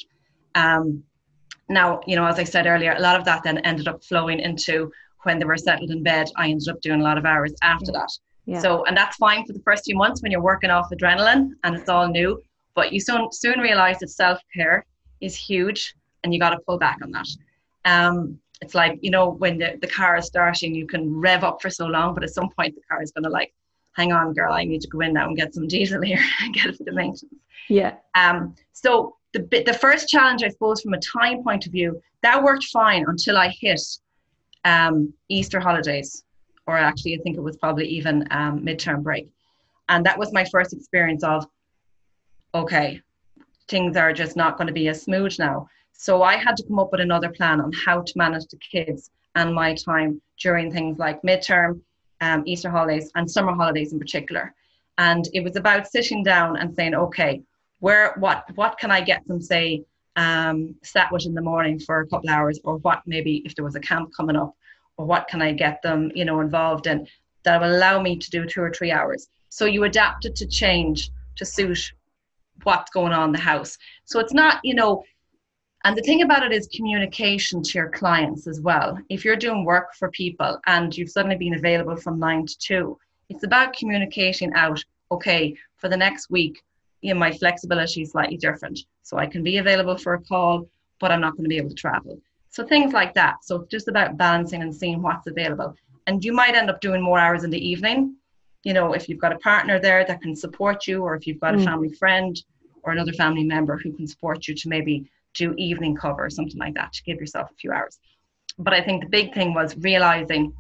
Um, 0.56 1.03
now, 1.69 2.01
you 2.06 2.15
know, 2.15 2.25
as 2.25 2.38
I 2.38 2.44
said 2.44 2.67
earlier, 2.67 2.94
a 2.94 3.00
lot 3.00 3.17
of 3.17 3.25
that 3.25 3.44
then 3.44 3.57
ended 3.59 3.88
up 3.88 4.03
flowing 4.03 4.39
into 4.39 4.91
when 5.23 5.39
they 5.39 5.45
were 5.45 5.57
settled 5.57 5.89
in 5.89 6.03
bed. 6.03 6.29
I 6.35 6.50
ended 6.50 6.69
up 6.69 6.81
doing 6.81 7.01
a 7.01 7.03
lot 7.03 7.17
of 7.17 7.25
hours 7.25 7.53
after 7.63 7.91
that. 7.94 8.09
Yeah. 8.45 8.59
So, 8.59 8.85
and 8.85 8.95
that's 8.95 9.15
fine 9.17 9.45
for 9.45 9.53
the 9.53 9.62
first 9.62 9.85
few 9.85 9.95
months 9.95 10.21
when 10.21 10.31
you're 10.31 10.41
working 10.41 10.69
off 10.69 10.89
adrenaline 10.91 11.51
and 11.63 11.75
it's 11.75 11.89
all 11.89 12.07
new. 12.07 12.41
But 12.75 12.94
you 12.94 13.00
soon 13.00 13.31
soon 13.31 13.59
realize 13.59 14.00
that 14.00 14.09
self 14.09 14.39
care 14.53 14.85
is 15.21 15.35
huge 15.35 15.95
and 16.25 16.33
you 16.33 16.39
got 16.39 16.50
to 16.50 16.60
pull 16.68 16.77
back 16.77 16.98
on 17.04 17.12
that. 17.12 17.27
Um, 17.86 18.39
it's 18.62 18.74
like, 18.74 18.98
you 19.01 19.12
know, 19.12 19.29
when 19.29 19.60
the, 19.60 19.77
the 19.79 19.88
car 19.88 20.17
is 20.17 20.25
starting, 20.25 20.74
you 20.74 20.88
can 20.88 21.20
rev 21.22 21.44
up 21.44 21.62
for 21.62 21.70
so 21.70 21.86
long, 21.86 22.15
but 22.15 22.24
at 22.24 22.32
some 22.32 22.50
point 22.50 22.74
the 22.74 22.82
car 22.89 23.01
is 23.01 23.12
going 23.12 23.24
to 23.24 23.29
like, 23.29 23.53
hang 23.94 24.12
on, 24.12 24.34
girl, 24.34 24.51
I 24.51 24.65
need 24.65 24.82
to 24.82 24.88
go 24.88 25.01
in 25.01 25.13
now 25.13 25.27
and 25.27 25.38
get 25.38 25.53
some 25.53 25.67
diesel 25.67 26.01
here 26.01 26.20
and 26.41 26.53
get 26.53 26.65
it 26.65 26.77
for 26.77 26.84
the 26.84 26.91
maintenance. 26.91 27.24
Yeah. 27.70 27.96
Um, 28.15 28.55
so 28.74 29.15
the, 29.34 29.63
the 29.65 29.74
first 29.74 30.10
challenge, 30.10 30.44
I 30.44 30.50
suppose, 30.50 30.82
from 30.82 30.94
a 30.94 31.00
time 31.00 31.44
point 31.44 31.67
of 31.67 31.72
view, 31.72 32.01
that 32.24 32.41
worked 32.41 32.65
fine 32.65 33.05
until 33.08 33.38
I 33.38 33.50
hit 33.50 33.82
um, 34.63 35.13
Easter 35.29 35.60
holidays, 35.60 36.24
or 36.65 36.75
actually, 36.75 37.15
I 37.15 37.20
think 37.20 37.38
it 37.38 37.41
was 37.41 37.58
probably 37.58 37.88
even 37.88 38.27
um, 38.32 38.62
midterm 38.62 39.03
break. 39.03 39.29
And 39.89 40.03
that 40.05 40.17
was 40.17 40.34
my 40.34 40.46
first 40.46 40.74
experience 40.74 41.24
of, 41.24 41.46
okay, 42.55 43.00
things 43.67 43.96
are 43.98 44.13
just 44.13 44.36
not 44.36 44.58
going 44.58 44.67
to 44.67 44.74
be 44.74 44.88
as 44.88 45.03
smooth 45.03 45.38
now. 45.38 45.67
So 45.98 46.24
I 46.24 46.36
had 46.36 46.56
to 46.58 46.64
come 46.64 46.80
up 46.80 46.92
with 46.92 47.02
another 47.02 47.30
plan 47.30 47.62
on 47.62 47.72
how 47.72 48.02
to 48.02 48.14
manage 48.18 48.46
the 48.48 48.58
kids 48.58 49.12
and 49.36 49.54
my 49.54 49.74
time 49.74 50.22
during 50.40 50.72
things 50.72 50.98
like 51.00 51.22
midterm, 51.22 51.82
um, 52.22 52.44
Easter 52.46 52.70
holidays, 52.70 53.12
and 53.16 53.30
summer 53.30 53.54
holidays 53.54 53.94
in 53.94 54.00
particular. 54.00 54.54
And 54.98 55.28
it 55.34 55.44
was 55.44 55.56
about 55.56 55.88
sitting 55.88 56.24
down 56.24 56.58
and 56.58 56.74
saying, 56.75 56.96
okay, 56.96 57.42
where 57.80 58.14
what 58.18 58.46
what 58.56 58.78
can 58.78 58.92
I 58.92 59.02
get 59.02 59.28
them 59.28 59.42
say 59.42 59.84
um, 60.16 60.75
sat 60.84 61.12
with 61.12 61.25
in 61.25 61.34
the 61.34 61.42
morning 61.42 61.80
for 61.80 62.00
a 62.00 62.08
couple 62.08 62.30
hours, 62.30 62.60
or 62.64 62.78
what 62.78 63.02
maybe 63.06 63.42
if 63.46 63.56
there 63.56 63.66
was 63.66 63.75
a 63.75 63.82
camp 63.82 64.12
coming 64.16 64.36
up, 64.36 64.56
or 64.98 65.06
what 65.06 65.28
can 65.28 65.42
I 65.42 65.52
get 65.52 65.82
them 65.82 66.12
you 66.16 66.25
know 66.25 66.40
involved 66.40 66.88
in 66.88 67.08
that 67.44 67.62
will 67.62 67.75
allow 67.75 68.02
me 68.02 68.18
to 68.18 68.30
do 68.30 68.46
two 68.46 68.62
or 68.62 68.72
three 68.72 68.92
hours. 68.92 69.28
So 69.50 69.66
you 69.66 69.84
adapt 69.84 70.25
it 70.25 70.36
to 70.38 70.46
change 70.46 71.12
to 71.36 71.46
suit 71.46 71.94
what's 72.64 72.92
going 72.92 73.14
on 73.14 73.30
in 73.30 73.32
the 73.34 73.40
house. 73.40 73.78
So 74.06 74.20
it's 74.20 74.34
not 74.34 74.60
you 74.64 74.75
know 74.75 75.04
and 75.86 75.96
the 75.96 76.01
thing 76.01 76.24
about 76.24 76.44
it 76.44 76.51
is 76.51 76.68
communication 76.74 77.62
to 77.62 77.77
your 77.77 77.89
clients 77.89 78.48
as 78.48 78.60
well. 78.60 78.98
If 79.10 79.24
you're 79.24 79.36
doing 79.36 79.63
work 79.63 79.94
for 79.94 80.10
people 80.10 80.60
and 80.65 80.96
you've 80.98 81.12
suddenly 81.12 81.38
been 81.38 81.54
available 81.54 81.96
from 81.96 82.20
nine 82.20 82.48
to 82.48 82.58
two, 82.58 82.98
it's 83.30 83.44
about 83.44 83.74
communicating 83.74 84.51
out, 84.56 84.84
okay, 85.12 85.56
for 85.77 85.88
the 85.88 85.96
next 85.96 86.32
week, 86.32 86.63
you 87.01 87.13
know, 87.13 87.20
my 87.20 87.32
flexibility 87.32 88.01
is 88.01 88.12
slightly 88.12 88.36
different. 88.36 88.80
So 89.04 89.18
I 89.18 89.27
can 89.27 89.44
be 89.44 89.58
available 89.58 89.96
for 89.96 90.15
a 90.15 90.22
call, 90.22 90.68
but 91.00 91.12
I'm 91.12 91.22
not 91.22 91.34
going 91.34 91.44
to 91.44 91.50
be 91.50 91.58
able 91.58 91.70
to 91.70 91.75
travel. 91.75 92.20
So 92.50 92.65
things 92.65 92.92
like 92.92 93.13
that. 93.13 93.44
So 93.44 93.58
it's 93.58 93.70
just 93.70 93.88
about 93.88 94.18
balancing 94.18 94.63
and 94.63 94.74
seeing 94.74 95.04
what's 95.04 95.27
available. 95.27 95.75
And 96.08 96.25
you 96.25 96.34
might 96.34 96.56
end 96.56 96.72
up 96.72 96.82
doing 96.82 97.01
more 97.01 97.20
hours 97.20 97.44
in 97.44 97.51
the 97.51 97.63
evening. 97.63 98.15
You 98.63 98.74
know, 98.74 98.94
if 98.94 99.08
you've 99.08 99.22
got 99.22 99.34
a 99.34 99.38
partner 99.38 99.80
there 99.80 100.04
that 100.04 100.24
can 100.24 100.36
support 100.36 100.88
you, 100.88 101.04
or 101.04 101.13
if 101.15 101.27
you've 101.27 101.39
got 101.39 101.54
a 101.54 101.60
mm. 101.60 101.65
family 101.65 101.94
friend 101.94 102.42
or 102.82 102.92
another 102.92 103.13
family 103.13 103.44
member 103.44 103.77
who 103.77 103.94
can 103.94 104.08
support 104.08 104.48
you 104.48 104.56
to 104.56 104.68
maybe 104.68 105.08
do 105.36 105.54
evening 105.58 105.96
cover, 105.96 106.25
or 106.25 106.30
something 106.30 106.58
like 106.58 106.74
that, 106.74 106.94
to 106.94 107.04
give 107.04 107.20
yourself 107.20 107.51
a 107.51 107.56
few 107.56 107.72
hours. 107.72 108.00
But 108.58 108.74
I 108.74 108.82
think 108.82 109.04
the 109.04 109.10
big 109.10 109.34
thing 109.34 109.54
was 109.54 109.77
realizing 109.77 110.54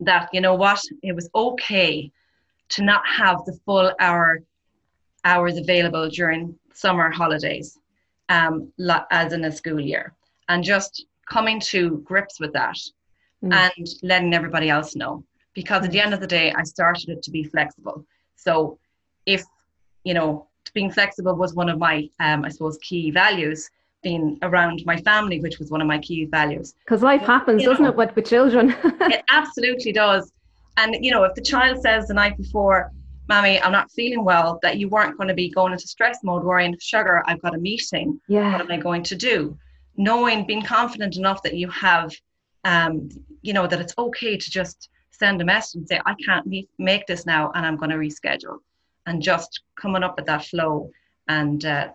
that, 0.00 0.28
you 0.32 0.40
know 0.40 0.54
what, 0.54 0.80
it 1.02 1.14
was 1.14 1.28
okay 1.34 2.10
to 2.70 2.82
not 2.82 3.02
have 3.06 3.44
the 3.44 3.58
full 3.64 3.92
hour 4.00 4.40
hours 5.24 5.56
available 5.56 6.08
during 6.08 6.54
summer 6.72 7.10
holidays 7.10 7.78
um, 8.28 8.72
as 9.10 9.32
in 9.32 9.44
a 9.44 9.52
school 9.52 9.80
year 9.80 10.14
and 10.48 10.62
just 10.62 11.06
coming 11.28 11.60
to 11.60 11.98
grips 12.04 12.40
with 12.40 12.52
that 12.52 12.76
mm. 13.44 13.52
and 13.52 13.88
letting 14.02 14.34
everybody 14.34 14.68
else 14.70 14.94
know 14.94 15.24
because 15.54 15.84
at 15.84 15.90
the 15.90 16.00
end 16.00 16.14
of 16.14 16.20
the 16.20 16.26
day 16.26 16.52
i 16.56 16.62
started 16.62 17.08
it 17.08 17.22
to 17.22 17.30
be 17.30 17.42
flexible 17.42 18.04
so 18.36 18.78
if 19.26 19.44
you 20.04 20.14
know 20.14 20.46
being 20.72 20.90
flexible 20.90 21.34
was 21.34 21.54
one 21.54 21.68
of 21.68 21.78
my 21.78 22.08
um, 22.20 22.44
i 22.44 22.48
suppose 22.48 22.78
key 22.78 23.10
values 23.10 23.68
being 24.02 24.38
around 24.42 24.82
my 24.86 24.96
family 24.96 25.40
which 25.40 25.58
was 25.58 25.70
one 25.70 25.80
of 25.80 25.86
my 25.86 25.98
key 25.98 26.24
values. 26.26 26.74
Because 26.84 27.02
life 27.02 27.22
happens 27.22 27.62
you 27.62 27.68
doesn't 27.68 27.84
know, 27.84 27.90
it 27.90 27.96
with, 27.96 28.14
with 28.14 28.26
children? 28.26 28.74
it 28.84 29.24
absolutely 29.30 29.92
does. 29.92 30.32
And 30.76 30.96
you 31.04 31.10
know 31.10 31.24
if 31.24 31.34
the 31.34 31.42
child 31.42 31.80
says 31.82 32.08
the 32.08 32.14
night 32.14 32.36
before 32.36 32.92
mommy 33.28 33.60
i'm 33.60 33.72
not 33.72 33.90
feeling 33.90 34.24
well 34.24 34.58
that 34.62 34.78
you 34.78 34.88
weren't 34.88 35.16
going 35.18 35.28
to 35.28 35.34
be 35.34 35.50
going 35.50 35.72
into 35.72 35.86
stress 35.86 36.20
mode 36.22 36.42
worrying 36.44 36.74
sugar 36.80 37.22
i've 37.26 37.42
got 37.42 37.54
a 37.54 37.58
meeting. 37.58 38.20
Yeah. 38.28 38.52
What 38.52 38.62
am 38.62 38.70
i 38.70 38.76
going 38.76 39.02
to 39.04 39.16
do? 39.16 39.58
Knowing 39.96 40.46
being 40.46 40.62
confident 40.62 41.16
enough 41.16 41.42
that 41.42 41.54
you 41.54 41.68
have 41.70 42.12
um 42.64 43.08
you 43.42 43.52
know 43.52 43.66
that 43.66 43.80
it's 43.80 43.94
okay 43.98 44.36
to 44.36 44.50
just 44.50 44.90
send 45.10 45.40
a 45.42 45.44
message 45.44 45.74
and 45.74 45.88
say 45.88 46.00
i 46.06 46.14
can't 46.24 46.46
meet, 46.46 46.68
make 46.78 47.06
this 47.06 47.26
now 47.26 47.50
and 47.54 47.66
i'm 47.66 47.76
going 47.76 47.90
to 47.90 47.96
reschedule. 47.96 48.58
And 49.06 49.22
just 49.22 49.62
coming 49.80 50.02
up 50.02 50.16
with 50.16 50.26
that 50.26 50.44
flow 50.44 50.90
and 51.28 51.64
uh, 51.64 51.88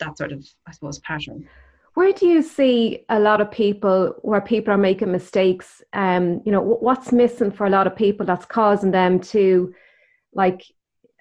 that 0.00 0.18
sort 0.18 0.32
of 0.32 0.46
i 0.66 0.72
suppose 0.72 0.98
pattern. 1.00 1.48
Where 1.94 2.12
do 2.12 2.26
you 2.26 2.40
see 2.40 3.04
a 3.08 3.18
lot 3.18 3.40
of 3.40 3.50
people 3.50 4.14
where 4.22 4.40
people 4.40 4.72
are 4.72 4.78
making 4.78 5.12
mistakes? 5.12 5.82
Um 5.92 6.42
you 6.44 6.52
know 6.52 6.60
what's 6.60 7.12
missing 7.12 7.50
for 7.50 7.66
a 7.66 7.70
lot 7.70 7.86
of 7.86 7.96
people 7.96 8.26
that's 8.26 8.46
causing 8.46 8.90
them 8.90 9.20
to 9.34 9.74
like 10.34 10.62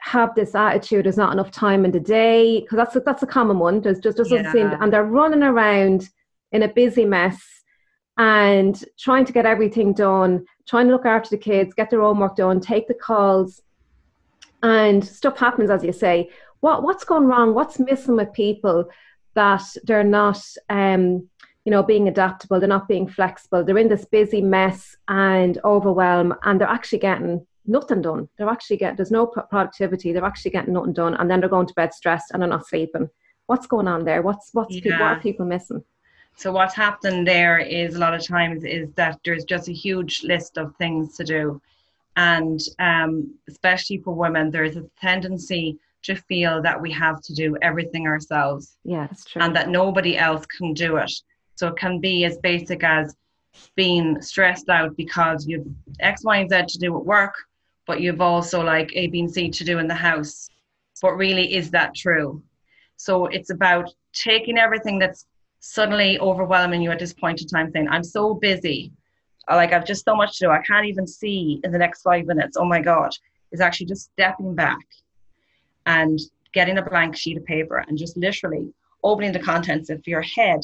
have 0.01 0.33
this 0.33 0.55
attitude 0.55 1.05
there's 1.05 1.17
not 1.17 1.33
enough 1.33 1.51
time 1.51 1.85
in 1.85 1.91
the 1.91 1.99
day? 1.99 2.61
Because 2.61 2.77
that's 2.77 2.95
a, 2.95 2.99
that's 3.01 3.23
a 3.23 3.27
common 3.27 3.59
one. 3.59 3.81
There's 3.81 3.99
just 3.99 4.17
doesn't 4.17 4.43
yeah. 4.43 4.51
seem 4.51 4.67
and 4.79 4.93
they're 4.93 5.03
running 5.03 5.43
around 5.43 6.09
in 6.51 6.63
a 6.63 6.67
busy 6.67 7.05
mess 7.05 7.59
and 8.19 8.83
trying 8.99 9.25
to 9.25 9.33
get 9.33 9.45
everything 9.45 9.93
done 9.93 10.45
trying 10.67 10.87
to 10.87 10.91
look 10.93 11.05
after 11.05 11.29
the 11.29 11.37
kids 11.37 11.73
get 11.73 11.89
their 11.89 12.01
homework 12.01 12.35
done 12.35 12.59
take 12.59 12.87
the 12.87 12.93
calls 12.93 13.61
and 14.61 15.03
stuff 15.03 15.37
happens 15.37 15.69
as 15.69 15.83
you 15.83 15.93
say 15.93 16.29
what 16.61 16.83
what's 16.83 17.03
gone 17.03 17.25
wrong 17.25 17.53
what's 17.53 17.79
missing 17.79 18.15
with 18.15 18.31
people 18.33 18.89
that 19.33 19.63
they're 19.83 20.03
not 20.03 20.41
um 20.69 21.27
you 21.65 21.71
know 21.71 21.83
being 21.83 22.07
adaptable 22.07 22.59
they're 22.59 22.67
not 22.69 22.87
being 22.87 23.07
flexible 23.07 23.63
they're 23.63 23.77
in 23.77 23.89
this 23.89 24.05
busy 24.05 24.41
mess 24.41 24.95
and 25.07 25.59
overwhelm 25.63 26.33
and 26.43 26.59
they're 26.59 26.67
actually 26.67 26.99
getting 26.99 27.45
nothing 27.69 28.01
done. 28.01 28.27
They're 28.37 28.49
actually 28.49 28.77
getting 28.77 28.97
there's 28.97 29.11
no 29.11 29.27
productivity. 29.27 30.11
They're 30.11 30.25
actually 30.25 30.51
getting 30.51 30.73
nothing 30.73 30.93
done, 30.93 31.15
and 31.15 31.29
then 31.29 31.39
they're 31.39 31.49
going 31.49 31.67
to 31.67 31.73
bed 31.73 31.93
stressed 31.93 32.31
and 32.31 32.41
they're 32.41 32.49
not 32.49 32.67
sleeping. 32.67 33.09
What's 33.45 33.67
going 33.67 33.87
on 33.87 34.03
there? 34.03 34.21
What's 34.21 34.49
what's 34.53 34.75
yeah. 34.75 34.81
people, 34.81 34.99
what 34.99 35.17
are 35.17 35.21
people 35.21 35.45
missing? 35.45 35.83
So 36.35 36.51
what's 36.51 36.75
happening 36.75 37.25
there 37.25 37.59
is 37.59 37.95
a 37.95 37.99
lot 37.99 38.13
of 38.13 38.25
times 38.25 38.63
is 38.63 38.91
that 38.93 39.19
there's 39.23 39.43
just 39.43 39.67
a 39.67 39.73
huge 39.73 40.23
list 40.23 40.57
of 40.57 40.75
things 40.77 41.15
to 41.17 41.23
do, 41.23 41.61
and 42.17 42.59
um, 42.79 43.33
especially 43.47 43.99
for 43.99 44.13
women, 44.13 44.51
there's 44.51 44.75
a 44.75 44.85
tendency 44.99 45.79
to 46.03 46.15
feel 46.15 46.61
that 46.61 46.79
we 46.81 46.91
have 46.91 47.21
to 47.21 47.33
do 47.33 47.57
everything 47.61 48.07
ourselves. 48.07 48.77
Yeah, 48.83 49.07
that's 49.07 49.25
true. 49.25 49.41
And 49.41 49.55
that 49.55 49.69
nobody 49.69 50.17
else 50.17 50.45
can 50.45 50.73
do 50.73 50.97
it. 50.97 51.11
So 51.55 51.67
it 51.67 51.77
can 51.77 51.99
be 51.99 52.25
as 52.25 52.37
basic 52.37 52.83
as 52.83 53.15
being 53.75 54.21
stressed 54.21 54.69
out 54.69 54.95
because 54.95 55.45
you've 55.47 55.67
X, 55.99 56.23
Y, 56.23 56.37
and 56.37 56.49
Z 56.49 56.65
to 56.67 56.79
do 56.79 56.95
at 56.97 57.05
work, 57.05 57.33
but 57.85 57.99
you've 57.99 58.21
also 58.21 58.63
like 58.63 58.91
A, 58.95 59.07
B, 59.07 59.21
and 59.21 59.31
C 59.31 59.49
to 59.49 59.63
do 59.63 59.79
in 59.79 59.87
the 59.87 59.95
house. 59.95 60.49
But 61.01 61.13
really, 61.13 61.55
is 61.55 61.71
that 61.71 61.95
true? 61.95 62.41
So 62.95 63.27
it's 63.27 63.49
about 63.49 63.93
taking 64.13 64.57
everything 64.57 64.99
that's 64.99 65.25
suddenly 65.59 66.19
overwhelming 66.19 66.81
you 66.81 66.91
at 66.91 66.99
this 66.99 67.13
point 67.13 67.41
in 67.41 67.47
time, 67.47 67.71
saying, 67.71 67.89
I'm 67.89 68.03
so 68.03 68.33
busy. 68.33 68.91
Like, 69.49 69.73
I've 69.73 69.85
just 69.85 70.05
so 70.05 70.15
much 70.15 70.37
to 70.37 70.45
do. 70.45 70.51
I 70.51 70.61
can't 70.61 70.85
even 70.85 71.07
see 71.07 71.59
in 71.63 71.71
the 71.71 71.77
next 71.77 72.01
five 72.03 72.25
minutes. 72.25 72.55
Oh 72.57 72.65
my 72.65 72.81
God. 72.81 73.11
Is 73.51 73.61
actually 73.61 73.87
just 73.87 74.11
stepping 74.11 74.53
back 74.53 74.77
and 75.89 76.19
getting 76.53 76.77
a 76.77 76.81
blank 76.81 77.17
sheet 77.17 77.35
of 77.35 77.45
paper 77.45 77.83
and 77.87 77.97
just 77.97 78.15
literally 78.15 78.71
opening 79.03 79.31
the 79.31 79.39
contents 79.39 79.89
of 79.89 80.05
your 80.07 80.21
head 80.21 80.61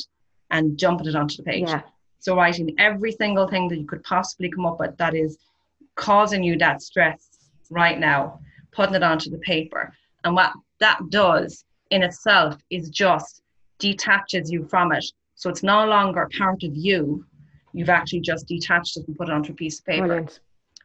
and 0.51 0.77
jumping 0.77 1.07
it 1.07 1.15
onto 1.15 1.37
the 1.37 1.43
page. 1.43 1.67
Yeah. 1.67 1.81
So 2.19 2.35
writing 2.35 2.73
every 2.77 3.11
single 3.11 3.47
thing 3.47 3.67
that 3.69 3.79
you 3.79 3.87
could 3.87 4.03
possibly 4.03 4.49
come 4.49 4.65
up 4.65 4.79
with 4.79 4.95
that 4.97 5.15
is 5.15 5.37
causing 5.95 6.43
you 6.43 6.57
that 6.59 6.81
stress 6.81 7.27
right 7.69 7.99
now, 7.99 8.39
putting 8.71 8.95
it 8.95 9.03
onto 9.03 9.31
the 9.31 9.39
paper. 9.39 9.91
And 10.23 10.35
what 10.35 10.53
that 10.79 10.99
does 11.09 11.65
in 11.89 12.03
itself 12.03 12.57
is 12.69 12.89
just 12.89 13.41
detaches 13.79 14.51
you 14.51 14.67
from 14.67 14.91
it. 14.91 15.05
So 15.33 15.49
it's 15.49 15.63
no 15.63 15.85
longer 15.87 16.29
part 16.37 16.63
of 16.63 16.75
you. 16.75 17.25
You've 17.73 17.89
actually 17.89 18.21
just 18.21 18.47
detached 18.47 18.97
it 18.97 19.07
and 19.07 19.17
put 19.17 19.29
it 19.29 19.33
onto 19.33 19.53
a 19.53 19.55
piece 19.55 19.79
of 19.79 19.85
paper. 19.85 20.07
Brilliant. 20.07 20.39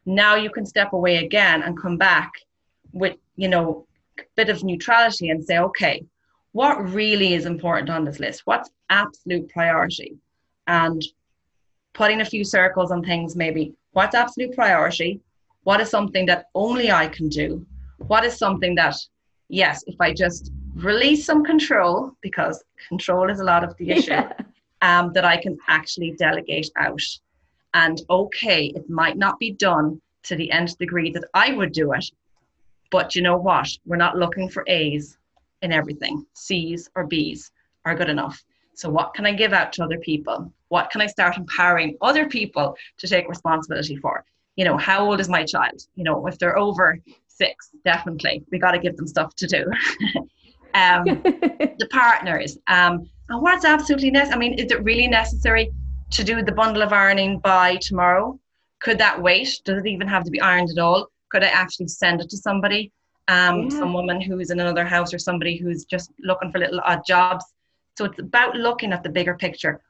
Now 0.05 0.35
you 0.35 0.49
can 0.49 0.65
step 0.65 0.93
away 0.93 1.17
again 1.25 1.61
and 1.61 1.79
come 1.79 1.97
back 1.97 2.31
with, 2.91 3.17
you 3.35 3.47
know, 3.47 3.85
bit 4.35 4.49
of 4.49 4.63
neutrality 4.63 5.29
and 5.29 5.43
say, 5.43 5.59
okay, 5.59 6.03
what 6.51 6.91
really 6.91 7.33
is 7.33 7.45
important 7.45 7.89
on 7.89 8.05
this 8.05 8.19
list? 8.19 8.41
What's 8.45 8.69
absolute 8.89 9.49
priority? 9.49 10.17
And 10.67 11.01
putting 11.93 12.21
a 12.21 12.25
few 12.25 12.43
circles 12.43 12.91
on 12.91 13.03
things 13.03 13.35
maybe 13.35 13.73
what's 13.91 14.15
absolute 14.15 14.53
priority 14.55 15.19
what 15.63 15.81
is 15.81 15.89
something 15.89 16.25
that 16.25 16.45
only 16.55 16.91
i 16.91 17.07
can 17.07 17.27
do 17.29 17.65
what 17.97 18.23
is 18.23 18.37
something 18.37 18.75
that 18.75 18.95
yes 19.49 19.83
if 19.87 19.99
i 19.99 20.13
just 20.13 20.51
release 20.75 21.25
some 21.25 21.43
control 21.43 22.11
because 22.21 22.63
control 22.87 23.29
is 23.29 23.39
a 23.39 23.43
lot 23.43 23.63
of 23.63 23.75
the 23.77 23.91
issue 23.95 24.11
yeah. 24.11 24.31
um, 24.81 25.11
that 25.13 25.25
i 25.25 25.37
can 25.37 25.57
actually 25.67 26.11
delegate 26.17 26.69
out 26.77 27.01
and 27.73 28.01
okay 28.09 28.67
it 28.75 28.89
might 28.89 29.17
not 29.17 29.37
be 29.39 29.51
done 29.51 30.01
to 30.23 30.35
the 30.35 30.51
nth 30.51 30.77
degree 30.77 31.11
that 31.11 31.25
i 31.33 31.53
would 31.53 31.71
do 31.71 31.91
it 31.93 32.05
but 32.91 33.15
you 33.15 33.21
know 33.21 33.37
what 33.37 33.67
we're 33.85 33.95
not 33.95 34.17
looking 34.17 34.47
for 34.47 34.63
a's 34.67 35.17
in 35.61 35.71
everything 35.71 36.25
c's 36.33 36.89
or 36.95 37.07
b's 37.07 37.51
are 37.85 37.95
good 37.95 38.09
enough 38.09 38.43
so, 38.81 38.89
what 38.89 39.13
can 39.13 39.25
I 39.25 39.33
give 39.33 39.53
out 39.53 39.73
to 39.73 39.83
other 39.83 39.99
people? 39.99 40.51
What 40.69 40.89
can 40.89 41.01
I 41.01 41.05
start 41.05 41.37
empowering 41.37 41.97
other 42.01 42.27
people 42.27 42.75
to 42.97 43.07
take 43.07 43.27
responsibility 43.27 43.95
for? 43.97 44.25
You 44.55 44.65
know, 44.65 44.77
how 44.77 45.05
old 45.05 45.19
is 45.19 45.29
my 45.29 45.43
child? 45.43 45.85
You 45.95 46.03
know, 46.03 46.25
if 46.27 46.37
they're 46.37 46.57
over 46.57 46.99
six, 47.27 47.69
definitely 47.85 48.43
we 48.51 48.59
got 48.59 48.71
to 48.71 48.79
give 48.79 48.97
them 48.97 49.07
stuff 49.07 49.35
to 49.35 49.47
do. 49.47 49.65
um, 50.73 51.03
the 51.23 51.87
partners, 51.91 52.57
um, 52.67 53.07
and 53.29 53.41
what's 53.41 53.65
absolutely 53.65 54.11
necessary? 54.11 54.35
I 54.35 54.39
mean, 54.39 54.59
is 54.59 54.71
it 54.71 54.83
really 54.83 55.07
necessary 55.07 55.71
to 56.09 56.23
do 56.23 56.41
the 56.41 56.51
bundle 56.51 56.81
of 56.81 56.91
ironing 56.91 57.39
by 57.39 57.77
tomorrow? 57.77 58.39
Could 58.79 58.97
that 58.97 59.21
wait? 59.21 59.61
Does 59.63 59.77
it 59.77 59.85
even 59.85 60.07
have 60.07 60.23
to 60.23 60.31
be 60.31 60.41
ironed 60.41 60.69
at 60.71 60.81
all? 60.81 61.07
Could 61.31 61.43
I 61.43 61.47
actually 61.47 61.87
send 61.87 62.21
it 62.21 62.29
to 62.29 62.37
somebody? 62.37 62.91
Um, 63.27 63.63
yeah. 63.63 63.69
Some 63.69 63.93
woman 63.93 64.19
who's 64.19 64.49
in 64.49 64.59
another 64.59 64.85
house 64.85 65.13
or 65.13 65.19
somebody 65.19 65.57
who's 65.57 65.85
just 65.85 66.11
looking 66.19 66.51
for 66.51 66.59
little 66.59 66.81
odd 66.83 67.01
jobs 67.05 67.45
so 67.97 68.05
it's 68.05 68.19
about 68.19 68.55
looking 68.55 68.93
at 68.93 69.03
the 69.03 69.09
bigger 69.09 69.35
picture. 69.35 69.81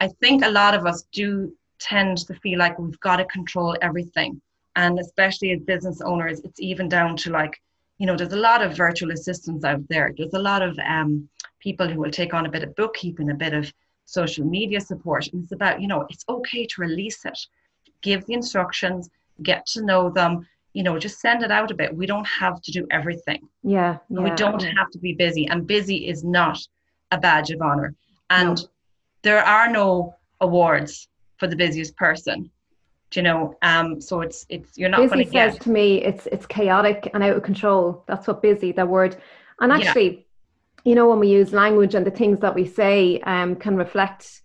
I 0.00 0.08
think 0.08 0.44
a 0.44 0.50
lot 0.50 0.74
of 0.74 0.86
us 0.86 1.04
do 1.12 1.54
tend 1.78 2.18
to 2.26 2.34
feel 2.34 2.58
like 2.58 2.78
we've 2.78 2.98
got 3.00 3.16
to 3.16 3.24
control 3.26 3.76
everything. 3.82 4.40
And 4.74 4.98
especially 4.98 5.52
as 5.52 5.60
business 5.60 6.00
owners, 6.00 6.40
it's 6.40 6.60
even 6.60 6.88
down 6.88 7.16
to 7.18 7.30
like, 7.30 7.60
you 7.98 8.06
know, 8.06 8.16
there's 8.16 8.32
a 8.32 8.36
lot 8.36 8.62
of 8.62 8.76
virtual 8.76 9.12
assistants 9.12 9.64
out 9.64 9.86
there. 9.88 10.12
There's 10.16 10.34
a 10.34 10.38
lot 10.38 10.62
of 10.62 10.78
um, 10.78 11.28
people 11.60 11.88
who 11.88 12.00
will 12.00 12.10
take 12.10 12.32
on 12.32 12.46
a 12.46 12.50
bit 12.50 12.64
of 12.64 12.74
bookkeeping, 12.74 13.30
a 13.30 13.34
bit 13.34 13.52
of 13.52 13.72
social 14.06 14.44
media 14.44 14.80
support. 14.80 15.28
And 15.28 15.44
it's 15.44 15.52
about, 15.52 15.80
you 15.80 15.88
know, 15.88 16.06
it's 16.08 16.24
okay 16.28 16.66
to 16.66 16.80
release 16.80 17.24
it, 17.24 17.38
give 18.00 18.24
the 18.26 18.34
instructions, 18.34 19.10
get 19.42 19.66
to 19.66 19.84
know 19.84 20.10
them, 20.10 20.48
you 20.72 20.82
know, 20.82 20.98
just 20.98 21.20
send 21.20 21.42
it 21.42 21.50
out 21.50 21.70
a 21.70 21.74
bit. 21.74 21.94
We 21.94 22.06
don't 22.06 22.26
have 22.26 22.60
to 22.62 22.72
do 22.72 22.86
everything. 22.90 23.48
Yeah. 23.62 23.98
yeah 24.08 24.20
we 24.20 24.30
don't 24.30 24.62
have 24.62 24.90
to 24.90 24.98
be 24.98 25.12
busy. 25.12 25.46
And 25.46 25.66
busy 25.66 26.08
is 26.08 26.24
not 26.24 26.58
a 27.10 27.18
badge 27.18 27.50
of 27.50 27.60
honor. 27.60 27.94
And 28.30 28.56
no. 28.56 28.68
there 29.22 29.44
are 29.44 29.70
no 29.70 30.16
awards 30.40 31.08
for 31.36 31.46
the 31.46 31.56
busiest 31.56 31.96
person. 31.96 32.50
Do 33.10 33.20
you 33.20 33.24
know? 33.24 33.58
Um, 33.60 34.00
so 34.00 34.22
it's 34.22 34.46
it's 34.48 34.78
you're 34.78 34.88
not 34.88 35.10
busy 35.10 35.30
says 35.30 35.58
to 35.58 35.70
me 35.70 36.02
it's 36.02 36.26
it's 36.32 36.46
chaotic 36.46 37.10
and 37.12 37.22
out 37.22 37.36
of 37.36 37.42
control. 37.42 38.04
That's 38.06 38.26
what 38.26 38.40
busy, 38.40 38.72
that 38.72 38.88
word. 38.88 39.18
And 39.60 39.70
actually, 39.70 40.10
yeah. 40.10 40.20
you 40.84 40.94
know, 40.94 41.08
when 41.08 41.18
we 41.18 41.28
use 41.28 41.52
language 41.52 41.94
and 41.94 42.06
the 42.06 42.10
things 42.10 42.40
that 42.40 42.54
we 42.54 42.66
say 42.66 43.20
um, 43.20 43.56
can 43.56 43.76
reflect 43.76 44.40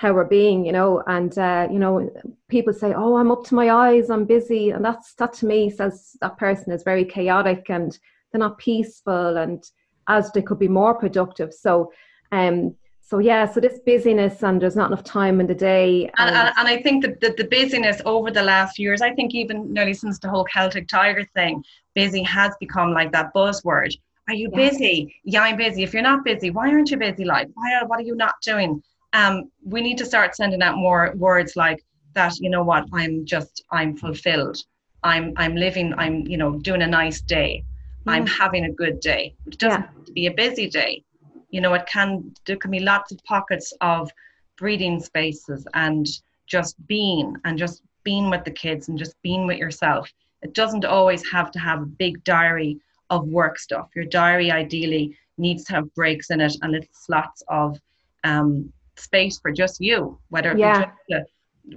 how 0.00 0.14
we're 0.14 0.24
being, 0.24 0.64
you 0.64 0.72
know, 0.72 1.02
and 1.08 1.36
uh, 1.36 1.68
you 1.70 1.78
know, 1.78 2.10
people 2.48 2.72
say, 2.72 2.94
"Oh, 2.94 3.16
I'm 3.16 3.30
up 3.30 3.44
to 3.44 3.54
my 3.54 3.68
eyes, 3.68 4.08
I'm 4.08 4.24
busy," 4.24 4.70
and 4.70 4.82
that's 4.82 5.12
that 5.16 5.34
to 5.34 5.46
me 5.46 5.68
says 5.68 6.16
that 6.22 6.38
person 6.38 6.72
is 6.72 6.82
very 6.82 7.04
chaotic 7.04 7.68
and 7.68 7.98
they're 8.32 8.38
not 8.38 8.56
peaceful, 8.56 9.36
and 9.36 9.62
as 10.08 10.32
they 10.32 10.40
could 10.40 10.58
be 10.58 10.68
more 10.68 10.94
productive. 10.94 11.52
So 11.52 11.92
um, 12.32 12.76
so 13.02 13.18
yeah, 13.18 13.44
so 13.44 13.60
this 13.60 13.78
busyness 13.84 14.42
and 14.42 14.62
there's 14.62 14.74
not 14.74 14.90
enough 14.90 15.04
time 15.04 15.38
in 15.38 15.46
the 15.46 15.54
day. 15.54 16.08
And, 16.16 16.34
and, 16.34 16.50
and 16.56 16.66
I 16.66 16.80
think 16.80 17.04
that 17.04 17.20
the, 17.20 17.34
the 17.36 17.48
busyness 17.48 18.00
over 18.06 18.30
the 18.30 18.42
last 18.42 18.76
few 18.76 18.86
years, 18.86 19.02
I 19.02 19.12
think 19.12 19.34
even 19.34 19.70
nearly 19.70 19.92
since 19.92 20.18
the 20.18 20.30
whole 20.30 20.44
Celtic 20.44 20.88
Tiger 20.88 21.26
thing, 21.34 21.62
busy 21.94 22.22
has 22.22 22.54
become 22.58 22.94
like 22.94 23.12
that 23.12 23.34
buzzword. 23.34 23.92
Are 24.28 24.34
you 24.34 24.48
yeah. 24.52 24.70
busy? 24.70 25.14
Yeah, 25.24 25.42
I'm 25.42 25.58
busy. 25.58 25.82
If 25.82 25.92
you're 25.92 26.04
not 26.04 26.24
busy, 26.24 26.50
why 26.50 26.70
aren't 26.70 26.90
you 26.90 26.96
busy? 26.96 27.24
Like, 27.24 27.48
why 27.52 27.74
are, 27.74 27.86
what 27.86 27.98
are 27.98 28.04
you 28.04 28.14
not 28.14 28.36
doing? 28.42 28.82
Um, 29.12 29.50
we 29.64 29.80
need 29.80 29.98
to 29.98 30.06
start 30.06 30.36
sending 30.36 30.62
out 30.62 30.76
more 30.76 31.12
words 31.16 31.56
like 31.56 31.84
that. 32.14 32.38
You 32.40 32.50
know 32.50 32.62
what? 32.62 32.86
I'm 32.92 33.24
just, 33.24 33.64
I'm 33.70 33.96
fulfilled. 33.96 34.58
I'm, 35.02 35.32
I'm 35.36 35.56
living. 35.56 35.94
I'm, 35.96 36.26
you 36.26 36.36
know, 36.36 36.58
doing 36.58 36.82
a 36.82 36.86
nice 36.86 37.20
day. 37.20 37.64
Mm. 38.06 38.12
I'm 38.12 38.26
having 38.26 38.64
a 38.66 38.72
good 38.72 39.00
day. 39.00 39.34
It 39.46 39.58
doesn't 39.58 39.80
yeah. 39.80 39.86
have 39.86 40.04
to 40.04 40.12
be 40.12 40.26
a 40.26 40.32
busy 40.32 40.68
day 40.68 41.04
you 41.50 41.60
know 41.60 41.74
it 41.74 41.86
can 41.86 42.32
there 42.46 42.56
can 42.56 42.70
be 42.70 42.80
lots 42.80 43.12
of 43.12 43.22
pockets 43.24 43.72
of 43.80 44.10
breathing 44.56 45.00
spaces 45.00 45.66
and 45.74 46.06
just 46.46 46.74
being 46.86 47.36
and 47.44 47.58
just 47.58 47.82
being 48.02 48.30
with 48.30 48.44
the 48.44 48.50
kids 48.50 48.88
and 48.88 48.98
just 48.98 49.20
being 49.22 49.46
with 49.46 49.58
yourself 49.58 50.10
it 50.42 50.54
doesn't 50.54 50.84
always 50.84 51.28
have 51.30 51.50
to 51.50 51.58
have 51.58 51.82
a 51.82 51.86
big 51.86 52.22
diary 52.24 52.78
of 53.10 53.26
work 53.26 53.58
stuff 53.58 53.88
your 53.94 54.04
diary 54.04 54.50
ideally 54.50 55.16
needs 55.38 55.64
to 55.64 55.74
have 55.74 55.94
breaks 55.94 56.30
in 56.30 56.40
it 56.40 56.54
and 56.62 56.72
little 56.72 56.88
slots 56.92 57.42
of 57.48 57.78
um, 58.24 58.72
space 59.00 59.38
for 59.38 59.52
just 59.52 59.80
you 59.80 60.18
whether 60.28 60.56
yeah. 60.56 60.90
to 61.10 61.24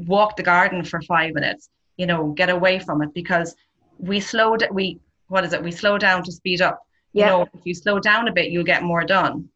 walk 0.05 0.35
the 0.35 0.43
garden 0.43 0.83
for 0.83 1.01
five 1.01 1.33
minutes 1.33 1.69
you 1.97 2.05
know 2.05 2.31
get 2.31 2.49
away 2.49 2.79
from 2.79 3.01
it 3.01 3.13
because 3.13 3.55
we 3.97 4.19
slow 4.19 4.57
slowed 4.57 4.67
we 4.71 4.99
what 5.27 5.43
is 5.43 5.53
it 5.53 5.63
we 5.63 5.71
slow 5.71 5.97
down 5.97 6.23
to 6.23 6.31
speed 6.31 6.61
up 6.61 6.79
yeah. 7.13 7.25
you 7.25 7.31
know 7.31 7.41
if 7.53 7.61
you 7.63 7.73
slow 7.73 7.99
down 7.99 8.27
a 8.27 8.31
bit 8.31 8.51
you'll 8.51 8.63
get 8.63 8.83
more 8.83 9.03
done 9.03 9.47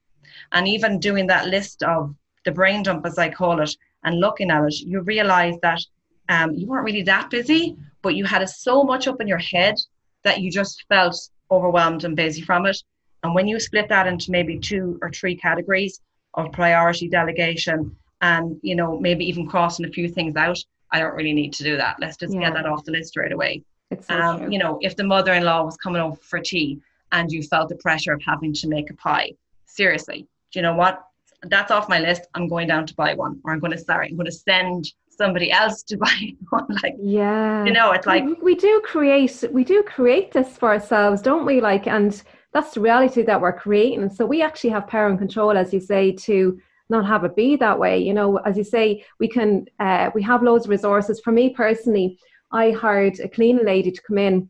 and 0.52 0.68
even 0.68 1.00
doing 1.00 1.28
that 1.28 1.48
list 1.48 1.84
of 1.84 2.16
the 2.46 2.52
brain 2.52 2.84
dump, 2.84 3.06
as 3.06 3.18
I 3.18 3.30
call 3.30 3.60
it, 3.62 3.76
and 4.04 4.20
looking 4.20 4.52
at 4.52 4.64
it, 4.64 4.80
you 4.80 5.02
realize 5.02 5.56
that 5.62 5.82
um, 6.30 6.54
you 6.54 6.68
weren't 6.68 6.86
really 6.86 7.04
that 7.04 7.30
busy, 7.30 7.76
but 8.02 8.16
you 8.16 8.26
had 8.26 8.48
so 8.50 8.84
much 8.84 9.08
up 9.08 9.20
in 9.20 9.28
your 9.28 9.38
head 9.38 9.76
that 10.24 10.40
you 10.40 10.50
just 10.52 10.86
felt 10.88 11.18
overwhelmed 11.52 12.04
and 12.04 12.16
busy 12.16 12.42
from 12.42 12.66
it. 12.66 12.78
And 13.24 13.36
when 13.36 13.48
you 13.48 13.60
split 13.60 13.90
that 13.90 14.08
into 14.08 14.32
maybe 14.32 14.60
two 14.60 14.98
or 15.02 15.12
three 15.12 15.36
categories 15.36 16.00
of 16.38 16.52
priority 16.52 17.10
delegation 17.10 17.96
and, 18.22 18.58
you 18.62 18.76
know, 18.76 18.98
maybe 19.00 19.26
even 19.26 19.48
crossing 19.48 19.86
a 19.86 19.90
few 19.90 20.08
things 20.08 20.36
out, 20.36 20.58
I 20.92 21.00
don't 21.00 21.16
really 21.16 21.34
need 21.34 21.54
to 21.54 21.64
do 21.64 21.76
that. 21.78 21.98
Let's 22.00 22.18
just 22.18 22.34
yeah. 22.34 22.42
get 22.42 22.54
that 22.54 22.66
off 22.66 22.86
the 22.86 22.92
list 22.92 23.18
right 23.18 23.32
away. 23.32 23.64
So 24.02 24.14
um, 24.16 24.52
you 24.52 24.60
know, 24.60 24.78
if 24.82 24.96
the 24.96 25.04
mother 25.04 25.34
in 25.34 25.44
law 25.44 25.64
was 25.64 25.78
coming 25.78 26.02
over 26.02 26.18
for 26.18 26.40
tea 26.40 26.80
and 27.12 27.32
you 27.32 27.42
felt 27.44 27.70
the 27.70 27.76
pressure 27.78 28.14
of 28.14 28.22
having 28.26 28.54
to 28.54 28.68
make 28.68 28.90
a 28.90 28.94
pie, 28.94 29.32
seriously, 29.66 30.28
do 30.52 30.60
you 30.60 30.62
know 30.62 30.76
what? 30.76 31.04
That's 31.44 31.72
off 31.72 31.88
my 31.88 32.00
list. 32.00 32.24
I'm 32.34 32.48
going 32.48 32.68
down 32.68 32.86
to 32.88 32.96
buy 32.96 33.14
one, 33.14 33.40
or 33.44 33.54
I'm 33.54 33.60
going 33.60 33.72
to 33.72 33.78
sorry, 33.78 34.10
I'm 34.10 34.18
going 34.18 34.26
to 34.26 34.32
send 34.32 34.92
somebody 35.10 35.52
else 35.52 35.84
to 35.84 35.98
buy 36.06 36.34
one. 36.50 36.68
Like, 36.84 36.96
yeah, 37.00 37.64
you 37.64 37.72
know, 37.72 37.92
it's 37.92 38.08
like 38.08 38.26
we, 38.26 38.34
we 38.34 38.56
do 38.56 38.82
create, 38.84 39.44
we 39.52 39.64
do 39.64 39.84
create 39.84 40.32
this 40.32 40.58
for 40.58 40.70
ourselves, 40.70 41.22
don't 41.22 41.46
we? 41.46 41.62
Like, 41.62 41.88
and 41.88 42.22
that's 42.58 42.74
the 42.74 42.82
reality 42.82 43.22
that 43.22 43.40
we're 43.40 43.54
creating. 43.54 44.10
So 44.10 44.26
we 44.26 44.42
actually 44.42 44.72
have 44.72 44.88
power 44.88 45.08
and 45.08 45.20
control, 45.20 45.56
as 45.56 45.72
you 45.72 45.80
say, 45.80 46.12
to 46.14 46.60
not 46.90 47.06
have 47.06 47.24
it 47.24 47.36
be 47.36 47.56
that 47.56 47.78
way. 47.78 48.00
You 48.00 48.16
know, 48.16 48.38
as 48.38 48.58
you 48.58 48.64
say, 48.64 49.06
we 49.20 49.28
can, 49.28 49.68
uh, 49.80 50.10
we 50.16 50.24
have 50.24 50.42
loads 50.42 50.66
of 50.66 50.72
resources. 50.72 51.20
For 51.20 51.32
me 51.32 51.52
personally, 51.52 52.18
I 52.52 52.72
hired 52.72 53.20
a 53.20 53.30
cleaning 53.30 53.64
lady 53.64 53.92
to 53.92 54.02
come 54.02 54.18
in, 54.18 54.50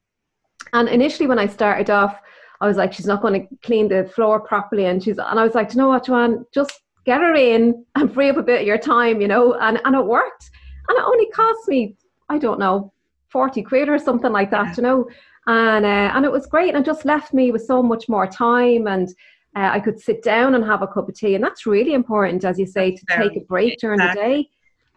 and 0.71 0.87
initially 0.87 1.27
when 1.27 1.37
I 1.37 1.47
started 1.47 1.89
off, 1.89 2.17
I 2.61 2.67
was 2.67 2.77
like, 2.77 2.93
she's 2.93 3.07
not 3.07 3.21
going 3.21 3.41
to 3.41 3.55
clean 3.61 3.89
the 3.89 4.09
floor 4.15 4.39
properly. 4.39 4.85
And 4.85 5.03
she's, 5.03 5.17
and 5.17 5.37
I 5.37 5.43
was 5.43 5.53
like, 5.53 5.73
you 5.73 5.77
know 5.77 5.89
what, 5.89 6.07
Johann, 6.07 6.45
just 6.53 6.79
get 7.05 7.19
her 7.19 7.35
in 7.35 7.83
and 7.95 8.13
free 8.13 8.29
up 8.29 8.37
a 8.37 8.43
bit 8.43 8.61
of 8.61 8.67
your 8.67 8.77
time, 8.77 9.19
you 9.19 9.27
know, 9.27 9.55
and, 9.55 9.81
and 9.83 9.95
it 9.95 10.05
worked. 10.05 10.49
And 10.87 10.97
it 10.97 11.03
only 11.03 11.27
cost 11.31 11.67
me, 11.67 11.97
I 12.29 12.37
don't 12.37 12.57
know, 12.59 12.93
40 13.27 13.63
quid 13.63 13.89
or 13.89 13.99
something 13.99 14.31
like 14.31 14.49
that, 14.51 14.77
you 14.77 14.83
know. 14.83 15.09
And, 15.47 15.85
uh, 15.85 16.11
and 16.13 16.25
it 16.25 16.31
was 16.31 16.45
great 16.45 16.75
and 16.75 16.85
just 16.85 17.05
left 17.05 17.33
me 17.33 17.51
with 17.51 17.65
so 17.65 17.81
much 17.81 18.09
more 18.09 18.27
time 18.27 18.87
and 18.87 19.09
uh, 19.55 19.71
I 19.73 19.79
could 19.79 19.99
sit 19.99 20.21
down 20.21 20.53
and 20.53 20.63
have 20.63 20.83
a 20.83 20.87
cup 20.87 21.09
of 21.09 21.15
tea. 21.15 21.33
And 21.33 21.43
that's 21.43 21.65
really 21.65 21.93
important, 21.93 22.45
as 22.45 22.59
you 22.59 22.67
say, 22.67 22.91
to 22.91 23.05
take 23.09 23.35
a 23.35 23.39
break 23.39 23.79
during 23.79 23.99
the 23.99 24.13
day. 24.13 24.49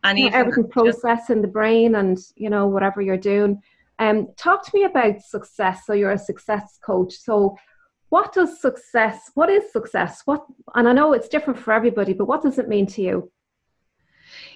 And 0.05 0.19
you 0.19 0.29
know, 0.29 0.37
everything 0.37 0.69
process 0.69 1.31
in 1.31 1.41
the 1.41 1.49
brain 1.49 1.95
and, 1.95 2.19
you 2.35 2.51
know, 2.51 2.67
whatever 2.67 3.01
you're 3.01 3.17
doing. 3.17 3.63
Um, 3.99 4.29
talk 4.37 4.65
to 4.65 4.71
me 4.75 4.85
about 4.85 5.23
success. 5.23 5.83
So 5.87 5.93
you're 5.95 6.11
a 6.11 6.19
success 6.19 6.79
coach. 6.85 7.15
So 7.15 7.57
what 8.11 8.33
does 8.33 8.61
success? 8.61 9.31
What 9.35 9.49
is 9.49 9.73
success? 9.73 10.23
What? 10.25 10.45
And 10.75 10.89
I 10.89 10.93
know 10.93 11.13
it's 11.13 11.29
different 11.29 11.59
for 11.59 11.73
everybody, 11.73 12.13
but 12.13 12.27
what 12.27 12.43
does 12.43 12.59
it 12.59 12.69
mean 12.69 12.87
to 12.89 13.03
you? 13.03 13.31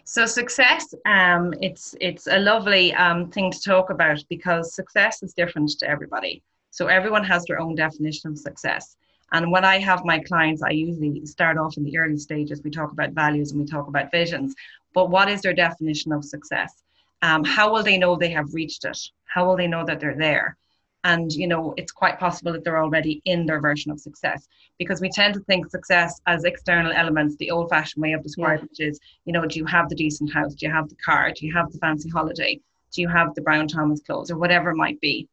So 0.06 0.26
success, 0.26 0.94
um, 1.06 1.54
it's 1.62 1.94
it's 1.98 2.26
a 2.26 2.38
lovely 2.38 2.92
um, 2.94 3.30
thing 3.30 3.50
to 3.50 3.60
talk 3.60 3.88
about 3.88 4.22
because 4.28 4.74
success 4.74 5.22
is 5.22 5.32
different 5.32 5.70
to 5.78 5.88
everybody. 5.88 6.42
So 6.70 6.88
everyone 6.88 7.24
has 7.24 7.44
their 7.46 7.58
own 7.58 7.74
definition 7.74 8.30
of 8.30 8.38
success. 8.38 8.96
And 9.32 9.50
when 9.50 9.64
I 9.64 9.78
have 9.78 10.04
my 10.04 10.18
clients, 10.18 10.62
I 10.62 10.70
usually 10.70 11.24
start 11.24 11.56
off 11.56 11.78
in 11.78 11.84
the 11.84 11.96
early 11.96 12.18
stages. 12.18 12.62
We 12.62 12.70
talk 12.70 12.92
about 12.92 13.12
values 13.12 13.52
and 13.52 13.60
we 13.60 13.66
talk 13.66 13.88
about 13.88 14.10
visions. 14.10 14.54
But 14.92 15.08
what 15.08 15.30
is 15.30 15.40
their 15.40 15.54
definition 15.54 16.12
of 16.12 16.22
success? 16.22 16.82
Um, 17.22 17.42
how 17.42 17.72
will 17.72 17.82
they 17.82 17.96
know 17.96 18.14
they 18.14 18.30
have 18.30 18.52
reached 18.52 18.84
it? 18.84 18.98
How 19.24 19.46
will 19.46 19.56
they 19.56 19.66
know 19.66 19.86
that 19.86 20.00
they're 20.00 20.18
there? 20.18 20.58
And 21.04 21.32
you 21.32 21.46
know, 21.46 21.74
it's 21.76 21.92
quite 21.92 22.18
possible 22.18 22.52
that 22.52 22.64
they're 22.64 22.82
already 22.82 23.20
in 23.24 23.46
their 23.46 23.60
version 23.60 23.92
of 23.92 24.00
success 24.00 24.48
because 24.78 25.00
we 25.00 25.10
tend 25.10 25.34
to 25.34 25.40
think 25.40 25.70
success 25.70 26.20
as 26.26 26.44
external 26.44 26.92
elements, 26.92 27.36
the 27.36 27.50
old-fashioned 27.50 28.02
way 28.02 28.12
of 28.12 28.22
describing 28.22 28.68
yeah. 28.72 28.86
it 28.86 28.90
is, 28.90 29.00
you 29.24 29.32
know, 29.32 29.44
do 29.46 29.58
you 29.58 29.66
have 29.66 29.88
the 29.88 29.94
decent 29.94 30.32
house? 30.32 30.54
Do 30.54 30.66
you 30.66 30.72
have 30.72 30.88
the 30.88 30.96
car? 30.96 31.30
Do 31.30 31.46
you 31.46 31.52
have 31.54 31.70
the 31.70 31.78
fancy 31.78 32.08
holiday? 32.08 32.60
Do 32.92 33.02
you 33.02 33.08
have 33.08 33.34
the 33.34 33.42
Brown 33.42 33.68
Thomas 33.68 34.00
clothes 34.00 34.30
or 34.30 34.38
whatever 34.38 34.70
it 34.70 34.76
might 34.76 35.00
be? 35.00 35.28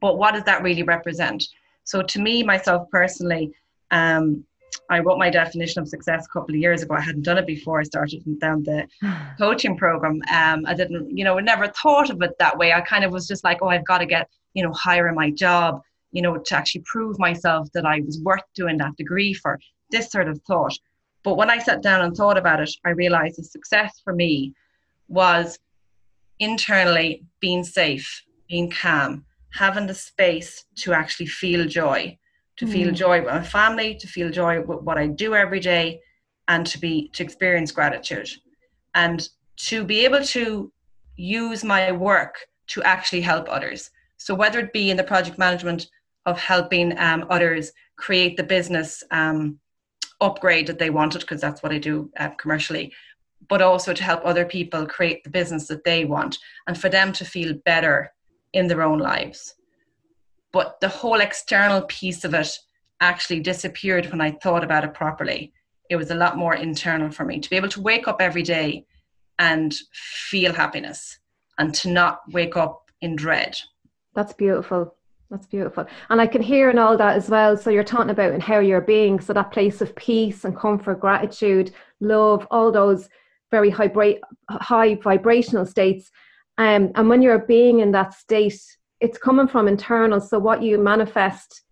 But 0.00 0.18
what 0.18 0.34
does 0.34 0.44
that 0.44 0.62
really 0.62 0.82
represent? 0.82 1.44
So 1.84 2.02
to 2.02 2.20
me, 2.20 2.42
myself 2.42 2.88
personally, 2.90 3.52
um, 3.90 4.44
I 4.90 5.00
wrote 5.00 5.18
my 5.18 5.30
definition 5.30 5.80
of 5.80 5.88
success 5.88 6.26
a 6.26 6.28
couple 6.32 6.54
of 6.54 6.60
years 6.60 6.82
ago. 6.82 6.94
I 6.94 7.00
hadn't 7.00 7.22
done 7.22 7.38
it 7.38 7.46
before 7.46 7.80
I 7.80 7.82
started 7.84 8.22
down 8.40 8.62
the 8.62 8.86
coaching 9.38 9.76
program. 9.76 10.20
Um, 10.32 10.64
I 10.66 10.74
didn't, 10.74 11.16
you 11.16 11.24
know, 11.24 11.38
never 11.38 11.68
thought 11.68 12.10
of 12.10 12.20
it 12.22 12.36
that 12.38 12.58
way. 12.58 12.72
I 12.72 12.80
kind 12.80 13.04
of 13.04 13.12
was 13.12 13.26
just 13.26 13.44
like, 13.44 13.58
oh, 13.62 13.68
I've 13.68 13.86
got 13.86 13.98
to 13.98 14.06
get, 14.06 14.28
you 14.54 14.62
know, 14.62 14.72
higher 14.72 15.08
in 15.08 15.14
my 15.14 15.30
job, 15.30 15.80
you 16.10 16.22
know, 16.22 16.36
to 16.36 16.56
actually 16.56 16.82
prove 16.84 17.18
myself 17.18 17.68
that 17.74 17.86
I 17.86 18.00
was 18.00 18.20
worth 18.22 18.42
doing 18.54 18.78
that 18.78 18.96
degree 18.96 19.32
for. 19.32 19.58
This 19.90 20.10
sort 20.10 20.28
of 20.28 20.40
thought. 20.46 20.76
But 21.22 21.36
when 21.36 21.50
I 21.50 21.58
sat 21.58 21.82
down 21.82 22.04
and 22.04 22.16
thought 22.16 22.38
about 22.38 22.60
it, 22.60 22.70
I 22.84 22.90
realized 22.90 23.38
the 23.38 23.44
success 23.44 24.00
for 24.02 24.12
me 24.12 24.54
was 25.08 25.58
internally 26.38 27.24
being 27.40 27.62
safe, 27.62 28.22
being 28.48 28.70
calm, 28.70 29.24
having 29.52 29.86
the 29.86 29.94
space 29.94 30.64
to 30.76 30.92
actually 30.92 31.26
feel 31.26 31.66
joy 31.66 32.18
to 32.56 32.66
mm. 32.66 32.72
feel 32.72 32.92
joy 32.92 33.20
with 33.20 33.30
my 33.30 33.42
family, 33.42 33.94
to 33.96 34.06
feel 34.06 34.30
joy 34.30 34.60
with 34.60 34.82
what 34.82 34.98
I 34.98 35.06
do 35.06 35.34
every 35.34 35.60
day, 35.60 36.00
and 36.48 36.66
to 36.66 36.78
be 36.78 37.10
to 37.14 37.22
experience 37.22 37.72
gratitude, 37.72 38.28
and 38.94 39.26
to 39.68 39.84
be 39.84 40.04
able 40.04 40.22
to 40.24 40.72
use 41.16 41.64
my 41.64 41.92
work 41.92 42.36
to 42.68 42.82
actually 42.82 43.20
help 43.20 43.46
others. 43.48 43.90
So 44.24 44.34
whether 44.34 44.58
it 44.58 44.72
be 44.72 44.90
in 44.90 44.96
the 44.96 45.04
project 45.04 45.38
management 45.38 45.88
of 46.26 46.38
helping 46.38 46.96
um, 46.98 47.26
others 47.30 47.72
create 47.96 48.36
the 48.36 48.44
business 48.44 49.02
um, 49.10 49.58
upgrade 50.20 50.66
that 50.68 50.78
they 50.78 50.90
wanted, 50.90 51.20
because 51.20 51.40
that's 51.40 51.62
what 51.62 51.72
I 51.72 51.78
do 51.78 52.10
uh, 52.18 52.30
commercially, 52.30 52.92
but 53.48 53.60
also 53.60 53.92
to 53.92 54.04
help 54.04 54.20
other 54.24 54.44
people 54.44 54.86
create 54.86 55.24
the 55.24 55.30
business 55.30 55.66
that 55.68 55.84
they 55.84 56.04
want, 56.04 56.38
and 56.66 56.78
for 56.78 56.88
them 56.88 57.12
to 57.14 57.24
feel 57.24 57.54
better 57.64 58.12
in 58.52 58.68
their 58.68 58.82
own 58.82 58.98
lives 58.98 59.54
but 60.52 60.78
the 60.80 60.88
whole 60.88 61.20
external 61.20 61.82
piece 61.82 62.24
of 62.24 62.34
it 62.34 62.58
actually 63.00 63.40
disappeared 63.40 64.10
when 64.10 64.20
I 64.20 64.32
thought 64.32 64.62
about 64.62 64.84
it 64.84 64.94
properly. 64.94 65.52
It 65.90 65.96
was 65.96 66.10
a 66.10 66.14
lot 66.14 66.36
more 66.36 66.54
internal 66.54 67.10
for 67.10 67.24
me 67.24 67.40
to 67.40 67.50
be 67.50 67.56
able 67.56 67.70
to 67.70 67.80
wake 67.80 68.06
up 68.06 68.20
every 68.20 68.42
day 68.42 68.86
and 69.38 69.74
feel 69.92 70.52
happiness 70.52 71.18
and 71.58 71.74
to 71.74 71.90
not 71.90 72.20
wake 72.30 72.56
up 72.56 72.90
in 73.00 73.16
dread. 73.16 73.58
That's 74.14 74.32
beautiful. 74.32 74.94
That's 75.30 75.46
beautiful. 75.46 75.86
And 76.10 76.20
I 76.20 76.26
can 76.26 76.42
hear 76.42 76.68
in 76.68 76.78
all 76.78 76.96
that 76.98 77.16
as 77.16 77.30
well. 77.30 77.56
So 77.56 77.70
you're 77.70 77.84
talking 77.84 78.10
about 78.10 78.32
and 78.32 78.42
how 78.42 78.58
you're 78.58 78.82
being. 78.82 79.18
So 79.18 79.32
that 79.32 79.50
place 79.50 79.80
of 79.80 79.96
peace 79.96 80.44
and 80.44 80.54
comfort, 80.54 81.00
gratitude, 81.00 81.72
love, 82.00 82.46
all 82.50 82.70
those 82.70 83.08
very 83.50 83.70
high, 83.70 83.90
high 84.50 84.94
vibrational 84.96 85.64
states. 85.64 86.10
Um, 86.58 86.92
and 86.96 87.08
when 87.08 87.22
you're 87.22 87.38
being 87.38 87.80
in 87.80 87.92
that 87.92 88.12
state, 88.12 88.60
it's 89.00 89.16
coming 89.16 89.48
from 89.48 89.68
internal. 89.68 90.20
So 90.20 90.38
what 90.38 90.62
you 90.62 90.76
manifest 90.76 91.62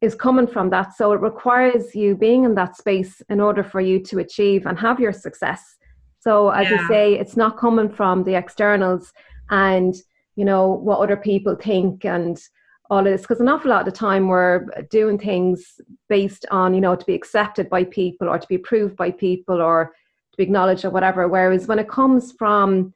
is 0.00 0.14
coming 0.14 0.46
from 0.46 0.70
that. 0.70 0.96
So 0.96 1.12
it 1.12 1.20
requires 1.20 1.94
you 1.94 2.16
being 2.16 2.44
in 2.44 2.54
that 2.56 2.76
space 2.76 3.22
in 3.28 3.40
order 3.40 3.62
for 3.62 3.80
you 3.80 4.00
to 4.04 4.18
achieve 4.18 4.66
and 4.66 4.78
have 4.78 4.98
your 5.00 5.12
success. 5.12 5.76
So 6.20 6.50
as 6.50 6.68
yeah. 6.68 6.80
you 6.80 6.88
say, 6.88 7.14
it's 7.14 7.36
not 7.36 7.56
coming 7.58 7.88
from 7.88 8.24
the 8.24 8.34
externals 8.34 9.12
and 9.50 9.94
you 10.38 10.44
know 10.44 10.68
what 10.68 11.00
other 11.00 11.16
people 11.16 11.56
think 11.56 12.04
and 12.04 12.40
all 12.90 13.00
of 13.00 13.04
this. 13.06 13.22
Because 13.22 13.40
an 13.40 13.48
awful 13.48 13.70
lot 13.70 13.80
of 13.80 13.92
the 13.92 13.98
time 13.98 14.28
we're 14.28 14.66
doing 14.88 15.18
things 15.18 15.80
based 16.08 16.46
on 16.52 16.74
you 16.74 16.80
know 16.80 16.94
to 16.94 17.04
be 17.04 17.14
accepted 17.14 17.68
by 17.68 17.82
people 17.82 18.28
or 18.28 18.38
to 18.38 18.46
be 18.46 18.54
approved 18.54 18.96
by 18.96 19.10
people 19.10 19.60
or 19.60 19.92
to 20.30 20.36
be 20.36 20.44
acknowledged 20.44 20.84
or 20.84 20.90
whatever. 20.90 21.26
Whereas 21.26 21.66
when 21.66 21.80
it 21.80 21.88
comes 21.88 22.30
from 22.30 22.94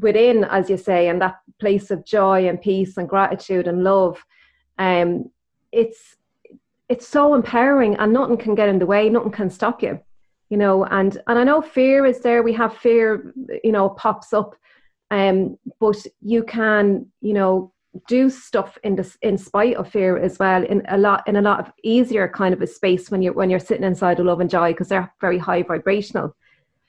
within 0.00 0.42
as 0.44 0.68
you 0.68 0.76
say 0.76 1.08
and 1.08 1.22
that 1.22 1.36
place 1.60 1.92
of 1.92 2.04
joy 2.04 2.48
and 2.48 2.60
peace 2.60 2.96
and 2.96 3.08
gratitude 3.08 3.66
and 3.68 3.84
love 3.84 4.24
um 4.78 5.28
it's 5.72 6.16
it's 6.88 7.06
so 7.06 7.34
empowering 7.34 7.96
and 7.96 8.12
nothing 8.12 8.38
can 8.38 8.54
get 8.54 8.68
in 8.68 8.78
the 8.78 8.86
way 8.86 9.10
nothing 9.10 9.30
can 9.30 9.50
stop 9.50 9.82
you 9.82 10.00
you 10.48 10.56
know 10.56 10.84
and 10.86 11.20
and 11.26 11.38
i 11.38 11.44
know 11.44 11.60
fear 11.60 12.06
is 12.06 12.20
there. 12.20 12.42
We 12.42 12.54
have 12.54 12.74
fear 12.76 13.34
you 13.62 13.72
know 13.72 13.90
pops 13.90 14.32
up 14.32 14.54
um 15.10 15.58
but 15.78 15.96
you 16.22 16.42
can 16.42 17.06
you 17.20 17.32
know 17.32 17.72
do 18.06 18.30
stuff 18.30 18.78
in 18.84 18.94
this 18.94 19.18
in 19.22 19.36
spite 19.36 19.76
of 19.76 19.88
fear 19.88 20.16
as 20.16 20.38
well 20.38 20.64
in 20.64 20.82
a 20.88 20.96
lot 20.96 21.26
in 21.26 21.36
a 21.36 21.42
lot 21.42 21.60
of 21.60 21.72
easier 21.82 22.28
kind 22.28 22.54
of 22.54 22.62
a 22.62 22.66
space 22.66 23.10
when 23.10 23.20
you're 23.20 23.32
when 23.32 23.50
you're 23.50 23.58
sitting 23.58 23.84
inside 23.84 24.20
a 24.20 24.22
love 24.22 24.40
and 24.40 24.50
joy 24.50 24.72
because 24.72 24.88
they're 24.88 25.12
very 25.20 25.38
high 25.38 25.62
vibrational. 25.62 26.34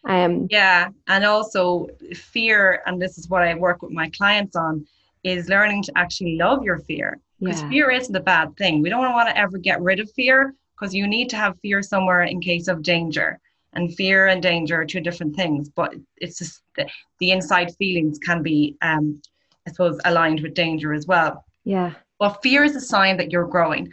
Um 0.08 0.48
yeah 0.50 0.90
and 1.08 1.26
also 1.26 1.88
fear 2.14 2.84
and 2.86 3.02
this 3.02 3.18
is 3.18 3.30
what 3.30 3.44
i 3.44 3.54
work 3.54 3.82
with 3.82 3.92
my 3.92 4.10
clients 4.10 4.56
on 4.56 4.86
is 5.24 5.50
learning 5.50 5.84
to 5.84 5.92
actually 5.96 6.38
love 6.38 6.64
your 6.64 6.80
fear. 6.80 7.20
Because 7.40 7.62
yeah. 7.62 7.70
fear 7.70 7.92
isn't 7.92 8.16
a 8.16 8.22
bad 8.22 8.56
thing. 8.58 8.82
We 8.82 8.90
don't 8.90 9.14
want 9.14 9.30
to 9.30 9.38
ever 9.38 9.58
get 9.58 9.82
rid 9.82 10.00
of 10.00 10.12
fear 10.12 10.54
because 10.76 10.94
you 10.94 11.08
need 11.08 11.30
to 11.30 11.38
have 11.38 11.60
fear 11.60 11.82
somewhere 11.82 12.24
in 12.24 12.40
case 12.40 12.68
of 12.68 12.84
danger 12.84 13.40
and 13.74 13.96
fear 13.96 14.28
and 14.28 14.42
danger 14.42 14.82
are 14.82 14.86
two 14.86 15.00
different 15.00 15.36
things 15.36 15.70
but 15.70 15.94
it's 16.18 16.38
just 16.38 16.62
the, 16.76 16.88
the 17.20 17.32
inside 17.32 17.74
feelings 17.78 18.18
can 18.20 18.42
be 18.42 18.78
um 18.82 19.22
I 19.68 19.72
suppose, 19.72 20.00
aligned 20.06 20.42
with 20.42 20.54
danger 20.54 20.94
as 20.94 21.06
well. 21.08 21.46
Yeah. 21.64 21.94
Well, 22.20 22.40
fear 22.42 22.64
is 22.64 22.76
a 22.76 22.82
sign 22.82 23.18
that 23.18 23.32
you're 23.32 23.48
growing. 23.48 23.92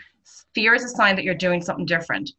Fear 0.55 0.75
is 0.75 0.85
a 0.85 0.89
sign 0.89 1.17
that 1.17 1.25
you're 1.25 1.35
doing 1.35 1.63
something 1.63 1.87
different. 1.87 2.31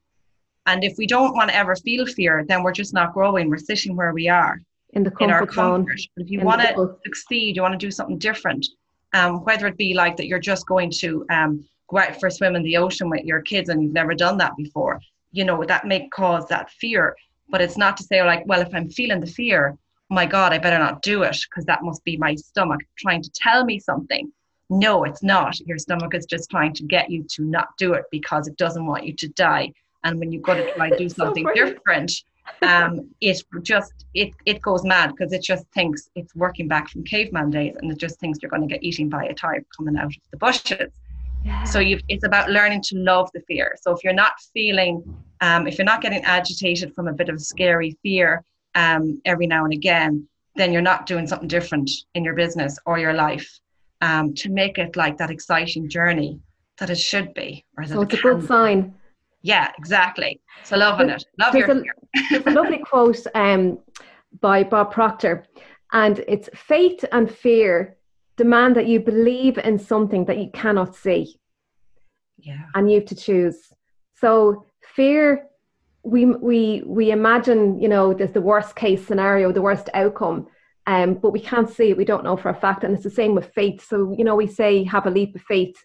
And 0.66 0.84
if 0.84 0.98
we 0.98 1.08
don't 1.08 1.34
want 1.34 1.50
to 1.50 1.56
ever 1.56 1.76
feel 1.76 2.06
fear, 2.06 2.44
then 2.48 2.64
we're 2.64 2.72
just 2.72 2.94
not 2.94 3.14
growing. 3.14 3.50
We're 3.50 3.58
sitting 3.58 3.96
where 3.96 4.14
we 4.14 4.28
are 4.28 4.62
in 4.94 5.04
the 5.04 5.12
comfort 5.12 5.24
in 5.24 5.32
our 5.32 5.46
comfort. 5.46 6.00
Zone. 6.00 6.08
But 6.16 6.26
if 6.26 6.32
you 6.32 6.42
want 6.42 6.62
to 6.62 6.96
succeed, 7.06 7.56
you 7.56 7.62
want 7.62 7.80
to 7.80 7.86
do 7.86 7.92
something 7.92 8.18
different. 8.18 8.66
Um, 9.14 9.44
whether 9.46 9.68
it 9.68 9.78
be 9.78 9.94
like 9.94 10.18
that, 10.18 10.28
you're 10.28 10.40
just 10.40 10.68
going 10.68 10.92
to 11.00 11.26
um, 11.32 11.66
go 11.88 12.00
out 12.00 12.20
for 12.20 12.28
a 12.28 12.32
swim 12.32 12.56
in 12.56 12.64
the 12.64 12.78
ocean 12.78 13.10
with 13.10 13.24
your 13.24 13.42
kids, 13.42 13.70
and 13.70 13.82
you've 13.82 13.94
never 13.94 14.14
done 14.14 14.38
that 14.40 14.56
before. 14.58 15.00
You 15.32 15.46
know 15.46 15.64
that 15.64 15.88
may 15.88 16.08
cause 16.10 16.48
that 16.48 16.70
fear, 16.72 17.16
but 17.50 17.62
it's 17.62 17.78
not 17.78 17.98
to 17.98 18.04
say 18.04 18.24
like, 18.24 18.44
well, 18.46 18.62
if 18.62 18.74
I'm 18.74 18.90
feeling 18.90 19.20
the 19.20 19.28
fear, 19.28 19.78
my 20.10 20.26
God, 20.26 20.54
I 20.54 20.58
better 20.58 20.80
not 20.80 21.02
do 21.02 21.24
it 21.24 21.38
because 21.50 21.66
that 21.66 21.84
must 21.84 22.04
be 22.04 22.18
my 22.18 22.36
stomach 22.36 22.82
trying 22.98 23.22
to 23.22 23.30
tell 23.32 23.64
me 23.64 23.80
something. 23.80 24.32
No, 24.70 25.04
it's 25.04 25.24
not. 25.24 25.60
Your 25.62 25.78
stomach 25.78 26.14
is 26.14 26.26
just 26.26 26.50
trying 26.50 26.74
to 26.74 26.84
get 26.84 27.10
you 27.10 27.24
to 27.36 27.44
not 27.44 27.70
do 27.78 27.94
it 27.94 28.06
because 28.12 28.48
it 28.48 28.58
doesn't 28.58 28.86
want 28.86 29.06
you 29.06 29.14
to 29.14 29.28
die. 29.30 29.74
And 30.04 30.20
when 30.20 30.32
you 30.32 30.40
go 30.40 30.56
to 30.56 30.74
try 30.74 30.90
do 30.90 31.10
something 31.22 31.46
so 31.46 31.54
different, 31.54 32.12
um, 32.62 33.10
it 33.22 33.44
just 33.64 34.06
it 34.14 34.34
it 34.46 34.62
goes 34.62 34.84
mad 34.84 35.12
because 35.12 35.34
it 35.34 35.44
just 35.44 35.66
thinks 35.74 36.10
it's 36.16 36.36
working 36.36 36.68
back 36.68 36.90
from 36.90 37.04
caveman 37.04 37.52
days, 37.52 37.76
and 37.80 37.92
it 37.92 37.98
just 37.98 38.20
thinks 38.20 38.40
you're 38.42 38.50
going 38.50 38.68
to 38.68 38.68
get 38.68 38.84
eaten 38.84 39.10
by 39.10 39.26
a 39.26 39.34
tiger 39.34 39.66
coming 39.76 39.98
out 39.98 40.06
of 40.06 40.16
the 40.32 40.38
bushes. 40.38 40.92
Yeah. 41.44 41.64
So 41.64 41.80
you 41.80 42.00
it's 42.08 42.26
about 42.26 42.50
learning 42.50 42.82
to 42.84 42.98
love 42.98 43.30
the 43.34 43.42
fear. 43.42 43.76
So 43.82 43.92
if 43.92 44.04
you're 44.04 44.14
not 44.14 44.34
feeling, 44.54 45.04
um, 45.42 45.68
if 45.68 45.78
you're 45.78 45.86
not 45.86 46.02
getting 46.02 46.24
agitated 46.24 46.94
from 46.94 47.08
a 47.08 47.14
bit 47.14 47.30
of 47.30 47.42
scary 47.42 47.98
fear, 48.04 48.44
um, 48.76 49.22
every 49.26 49.48
now 49.48 49.64
and 49.64 49.74
again, 49.74 50.28
then 50.56 50.74
you're 50.74 50.82
not 50.82 51.06
doing 51.06 51.28
something 51.28 51.48
different 51.48 51.90
in 52.16 52.24
your 52.24 52.36
business 52.36 52.78
or 52.86 53.00
your 53.00 53.14
life 53.14 53.60
um, 54.02 54.34
to 54.36 54.50
make 54.50 54.78
it 54.78 54.96
like 54.96 55.18
that 55.18 55.30
exciting 55.30 55.90
journey 55.90 56.40
that 56.78 56.90
it 56.90 56.98
should 56.98 57.34
be. 57.34 57.66
Or 57.78 57.86
so 57.86 58.02
it's 58.02 58.14
it 58.14 58.20
a 58.20 58.24
good 58.24 58.48
sign. 58.48 58.94
Yeah, 59.42 59.72
exactly. 59.78 60.42
So 60.64 60.78
loving 60.78 61.10
it. 61.10 61.26
Love 61.40 61.54
there's 61.54 61.68
your 61.68 61.78
a, 61.78 61.84
there's 62.30 62.46
a 62.46 62.52
lovely 62.52 62.80
quote 62.80 63.26
um, 63.36 63.80
by 64.42 64.64
Bob 64.64 64.92
Proctor, 64.92 65.46
and 65.94 66.24
it's 66.28 66.50
faith 66.54 67.04
and 67.12 67.32
fear 67.32 67.98
demand 68.36 68.76
that 68.76 68.88
you 68.88 69.00
believe 69.00 69.58
in 69.58 69.78
something 69.80 70.26
that 70.26 70.38
you 70.38 70.50
cannot 70.54 70.96
see. 70.96 71.38
Yeah. 72.38 72.66
And 72.76 72.90
you 72.90 73.00
have 73.00 73.10
to 73.10 73.16
choose. 73.16 73.74
So 74.16 74.66
fear 74.96 75.46
we 76.04 76.26
we 76.26 76.84
we 76.86 77.12
imagine 77.12 77.80
you 77.80 77.88
know 77.88 78.14
there's 78.14 78.32
the 78.32 78.42
worst 78.42 78.76
case 78.76 79.06
scenario 79.06 79.52
the 79.52 79.62
worst 79.62 79.90
outcome 79.94 80.48
um, 80.88 81.14
but 81.16 81.32
we 81.32 81.40
can't 81.40 81.70
see 81.70 81.90
it 81.92 81.98
we 81.98 82.06
don't 82.06 82.24
know 82.24 82.38
for 82.38 82.50
a 82.50 82.56
fact 82.56 82.84
and 82.84 82.94
it's 82.94 83.04
the 83.04 83.10
same 83.10 83.36
with 83.36 83.54
faith 83.54 83.86
so 83.86 84.16
you 84.18 84.24
know 84.24 84.36
we 84.36 84.48
say 84.48 84.84
have 84.84 85.06
a 85.06 85.12
leap 85.12 85.36
of 85.36 85.42
faith 85.42 85.76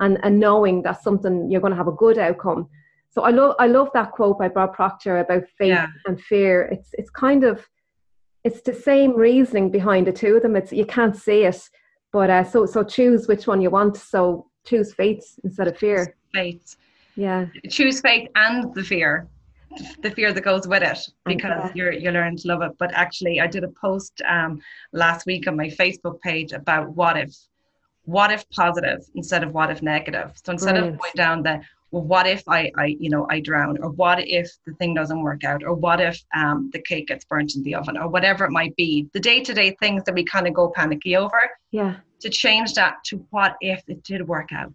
and 0.00 0.18
and 0.22 0.38
knowing 0.38 0.82
that 0.82 1.02
something 1.02 1.50
you're 1.50 1.60
going 1.60 1.72
to 1.72 1.76
have 1.76 1.88
a 1.88 1.92
good 1.92 2.18
outcome. 2.18 2.68
So 3.10 3.22
i 3.22 3.30
love 3.30 3.54
i 3.58 3.66
love 3.66 3.90
that 3.94 4.12
quote 4.12 4.38
by 4.38 4.48
bob 4.48 4.74
proctor 4.74 5.18
about 5.18 5.44
faith 5.58 5.68
yeah. 5.68 5.86
and 6.06 6.20
fear. 6.20 6.62
It's 6.62 6.90
it's 6.94 7.10
kind 7.10 7.44
of 7.44 7.66
it's 8.42 8.60
the 8.60 8.74
same 8.74 9.16
reasoning 9.16 9.70
behind 9.70 10.06
the 10.06 10.12
two 10.12 10.36
of 10.36 10.42
them. 10.42 10.56
It's 10.56 10.72
you 10.72 10.86
can't 10.86 11.16
see 11.16 11.44
it 11.44 11.68
but 12.12 12.30
uh, 12.30 12.44
so 12.44 12.66
so 12.66 12.82
choose 12.84 13.28
which 13.28 13.46
one 13.46 13.60
you 13.60 13.70
want. 13.70 13.96
So 13.96 14.50
choose 14.64 14.94
faith 14.94 15.38
instead 15.44 15.68
of 15.68 15.78
fear. 15.78 16.16
Faith 16.32 16.76
yeah 17.16 17.46
choose 17.68 18.00
faith 18.00 18.28
and 18.34 18.74
the 18.74 18.82
fear 18.82 19.28
the 20.02 20.10
fear 20.10 20.32
that 20.32 20.42
goes 20.42 20.66
with 20.66 20.82
it 20.82 20.98
because 21.24 21.70
you're 21.74 21.92
you 21.92 22.10
learn 22.10 22.36
to 22.36 22.48
love 22.48 22.62
it. 22.62 22.72
But 22.78 22.92
actually, 22.94 23.40
I 23.40 23.46
did 23.46 23.64
a 23.64 23.68
post 23.68 24.22
um, 24.28 24.60
last 24.92 25.26
week 25.26 25.46
on 25.48 25.56
my 25.56 25.68
Facebook 25.68 26.20
page 26.20 26.52
about 26.52 26.90
what 26.90 27.16
if, 27.16 27.34
what 28.04 28.30
if 28.30 28.48
positive 28.50 29.00
instead 29.14 29.42
of 29.42 29.52
what 29.52 29.70
if 29.70 29.82
negative. 29.82 30.32
So 30.44 30.52
instead 30.52 30.74
Brilliant. 30.74 30.94
of 30.94 31.00
going 31.00 31.12
down 31.16 31.42
the 31.42 31.60
well, 31.90 32.02
what 32.02 32.26
if 32.26 32.42
I, 32.48 32.72
I, 32.76 32.96
you 32.98 33.08
know, 33.08 33.24
I 33.30 33.38
drown, 33.38 33.78
or 33.80 33.90
what 33.90 34.18
if 34.26 34.50
the 34.66 34.74
thing 34.74 34.94
doesn't 34.94 35.22
work 35.22 35.44
out, 35.44 35.62
or 35.62 35.74
what 35.74 36.00
if 36.00 36.20
um, 36.34 36.70
the 36.72 36.82
cake 36.82 37.06
gets 37.06 37.24
burnt 37.24 37.54
in 37.54 37.62
the 37.62 37.76
oven, 37.76 37.96
or 37.96 38.08
whatever 38.08 38.44
it 38.44 38.50
might 38.50 38.74
be, 38.74 39.08
the 39.12 39.20
day-to-day 39.20 39.76
things 39.78 40.02
that 40.04 40.14
we 40.14 40.24
kind 40.24 40.48
of 40.48 40.54
go 40.54 40.72
panicky 40.74 41.14
over. 41.14 41.40
Yeah. 41.70 41.96
To 42.20 42.30
change 42.30 42.74
that 42.74 42.96
to 43.04 43.24
what 43.30 43.54
if 43.60 43.80
it 43.86 44.02
did 44.02 44.26
work 44.26 44.48
out? 44.52 44.72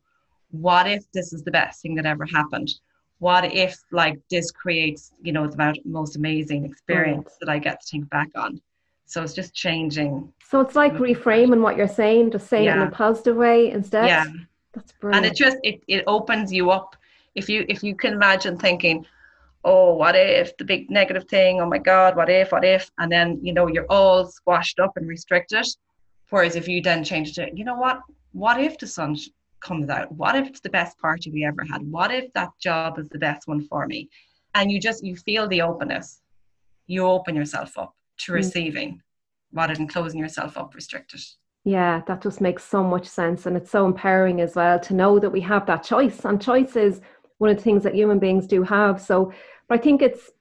What 0.51 0.87
if 0.87 1.03
this 1.11 1.33
is 1.33 1.43
the 1.43 1.51
best 1.51 1.81
thing 1.81 1.95
that 1.95 2.05
ever 2.05 2.25
happened? 2.25 2.71
what 3.19 3.53
if 3.53 3.77
like 3.91 4.17
this 4.31 4.49
creates 4.49 5.11
you 5.21 5.31
know 5.31 5.45
the 5.45 5.75
most 5.85 6.15
amazing 6.15 6.65
experience 6.65 7.33
mm. 7.33 7.39
that 7.41 7.49
i 7.49 7.59
get 7.59 7.81
to 7.81 7.87
think 7.87 8.09
back 8.09 8.29
on? 8.35 8.59
So 9.05 9.23
it's 9.23 9.33
just 9.33 9.55
changing. 9.55 10.31
So 10.47 10.61
it's 10.61 10.75
like 10.75 10.93
reframing 10.93 11.61
what 11.61 11.75
you're 11.75 11.87
saying 11.87 12.29
just 12.31 12.47
saying 12.47 12.65
yeah. 12.65 12.77
it 12.77 12.81
in 12.83 12.87
a 12.89 12.91
positive 12.91 13.35
way 13.37 13.71
instead? 13.71 14.05
Yeah. 14.05 14.25
That's 14.73 14.91
brilliant 14.91 15.25
and 15.25 15.33
it 15.33 15.35
just 15.35 15.57
it, 15.63 15.81
it 15.87 16.03
opens 16.05 16.53
you 16.53 16.69
up. 16.69 16.95
If 17.33 17.49
you 17.49 17.65
if 17.67 17.83
you 17.83 17.95
can 17.95 18.13
imagine 18.13 18.57
thinking 18.57 19.05
oh 19.65 19.95
what 19.95 20.15
if 20.15 20.55
the 20.57 20.63
big 20.63 20.91
negative 20.91 21.27
thing? 21.27 21.59
Oh 21.59 21.65
my 21.65 21.79
god 21.79 22.15
what 22.15 22.29
if 22.29 22.51
what 22.51 22.63
if? 22.63 22.91
And 22.99 23.11
then 23.11 23.39
you 23.41 23.51
know 23.51 23.67
you're 23.67 23.89
all 23.89 24.27
squashed 24.27 24.79
up 24.79 24.95
and 24.95 25.07
restricted. 25.07 25.65
Whereas 26.29 26.55
if 26.55 26.67
you 26.67 26.79
then 26.81 27.03
change 27.03 27.37
it 27.39 27.57
you 27.57 27.65
know 27.65 27.75
what? 27.75 28.01
What 28.31 28.61
if 28.61 28.77
the 28.77 28.85
sun 28.85 29.17
comes 29.61 29.89
out. 29.89 30.11
What 30.11 30.35
if 30.35 30.47
it's 30.47 30.59
the 30.59 30.69
best 30.69 30.97
party 30.99 31.31
we 31.31 31.45
ever 31.45 31.63
had? 31.63 31.81
What 31.89 32.11
if 32.11 32.31
that 32.33 32.49
job 32.61 32.99
is 32.99 33.09
the 33.09 33.19
best 33.19 33.47
one 33.47 33.61
for 33.61 33.87
me? 33.87 34.09
And 34.55 34.71
you 34.71 34.79
just 34.79 35.03
you 35.03 35.15
feel 35.15 35.47
the 35.47 35.61
openness. 35.61 36.21
You 36.87 37.05
open 37.05 37.35
yourself 37.35 37.77
up 37.77 37.93
to 38.19 38.31
mm. 38.31 38.35
receiving 38.35 38.93
mm. 38.93 39.01
rather 39.53 39.75
than 39.75 39.87
closing 39.87 40.19
yourself 40.19 40.57
up 40.57 40.75
restricted. 40.75 41.21
Yeah 41.63 42.01
that 42.07 42.21
just 42.21 42.41
makes 42.41 42.63
so 42.63 42.83
much 42.83 43.05
sense 43.05 43.45
and 43.45 43.57
it's 43.57 43.69
so 43.69 43.85
empowering 43.85 44.41
as 44.41 44.55
well 44.55 44.79
to 44.79 44.93
know 44.93 45.19
that 45.19 45.29
we 45.29 45.41
have 45.41 45.65
that 45.65 45.83
choice 45.83 46.25
and 46.25 46.41
choice 46.41 46.75
is 46.75 47.01
one 47.37 47.49
of 47.49 47.57
the 47.57 47.63
things 47.63 47.83
that 47.83 47.95
human 47.95 48.19
beings 48.19 48.47
do 48.47 48.63
have. 48.63 49.01
So 49.01 49.31
but 49.69 49.79
i 49.79 49.81
think 49.81 50.01
it's 50.01 50.31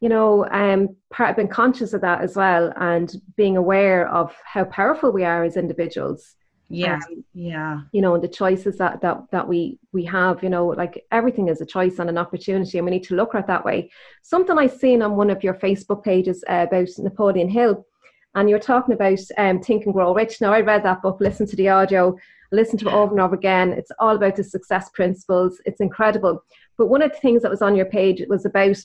you 0.00 0.08
know 0.08 0.46
um 0.50 0.94
part 1.10 1.30
of 1.30 1.36
being 1.36 1.48
conscious 1.48 1.92
of 1.92 2.02
that 2.02 2.20
as 2.20 2.36
well 2.36 2.72
and 2.76 3.16
being 3.36 3.56
aware 3.56 4.06
of 4.08 4.36
how 4.44 4.64
powerful 4.64 5.10
we 5.10 5.24
are 5.24 5.42
as 5.42 5.56
individuals 5.56 6.36
yeah 6.68 6.96
um, 6.96 7.24
yeah. 7.32 7.80
you 7.92 8.00
know 8.00 8.14
and 8.14 8.24
the 8.24 8.28
choices 8.28 8.76
that 8.78 9.00
that 9.00 9.22
that 9.30 9.46
we 9.46 9.78
we 9.92 10.04
have 10.04 10.42
you 10.42 10.48
know 10.48 10.66
like 10.66 11.04
everything 11.12 11.48
is 11.48 11.60
a 11.60 11.66
choice 11.66 11.98
and 11.98 12.10
an 12.10 12.18
opportunity 12.18 12.78
and 12.78 12.84
we 12.84 12.90
need 12.90 13.04
to 13.04 13.14
look 13.14 13.34
at 13.34 13.44
it 13.44 13.46
that 13.46 13.64
way. 13.64 13.90
Something 14.22 14.58
i 14.58 14.66
seen 14.66 15.02
on 15.02 15.16
one 15.16 15.30
of 15.30 15.44
your 15.44 15.54
facebook 15.54 16.02
pages 16.02 16.42
uh, 16.48 16.66
about 16.68 16.88
napoleon 16.98 17.48
hill 17.48 17.86
and 18.34 18.50
you're 18.50 18.58
talking 18.58 18.94
about 18.94 19.20
um, 19.38 19.60
think 19.60 19.84
and 19.84 19.94
grow 19.94 20.14
rich. 20.14 20.40
Now 20.40 20.52
i 20.52 20.60
read 20.60 20.82
that 20.84 21.02
book 21.02 21.18
listen 21.20 21.46
to 21.46 21.56
the 21.56 21.68
audio 21.68 22.16
listen 22.52 22.78
to 22.78 22.88
it 22.88 22.92
over 22.92 23.12
and 23.12 23.20
over 23.20 23.34
again. 23.34 23.72
It's 23.72 23.90
all 23.98 24.16
about 24.16 24.36
the 24.36 24.44
success 24.44 24.88
principles. 24.90 25.60
It's 25.64 25.80
incredible. 25.80 26.42
But 26.78 26.86
one 26.86 27.02
of 27.02 27.12
the 27.12 27.18
things 27.18 27.42
that 27.42 27.50
was 27.50 27.62
on 27.62 27.76
your 27.76 27.86
page 27.86 28.22
was 28.28 28.44
about 28.44 28.76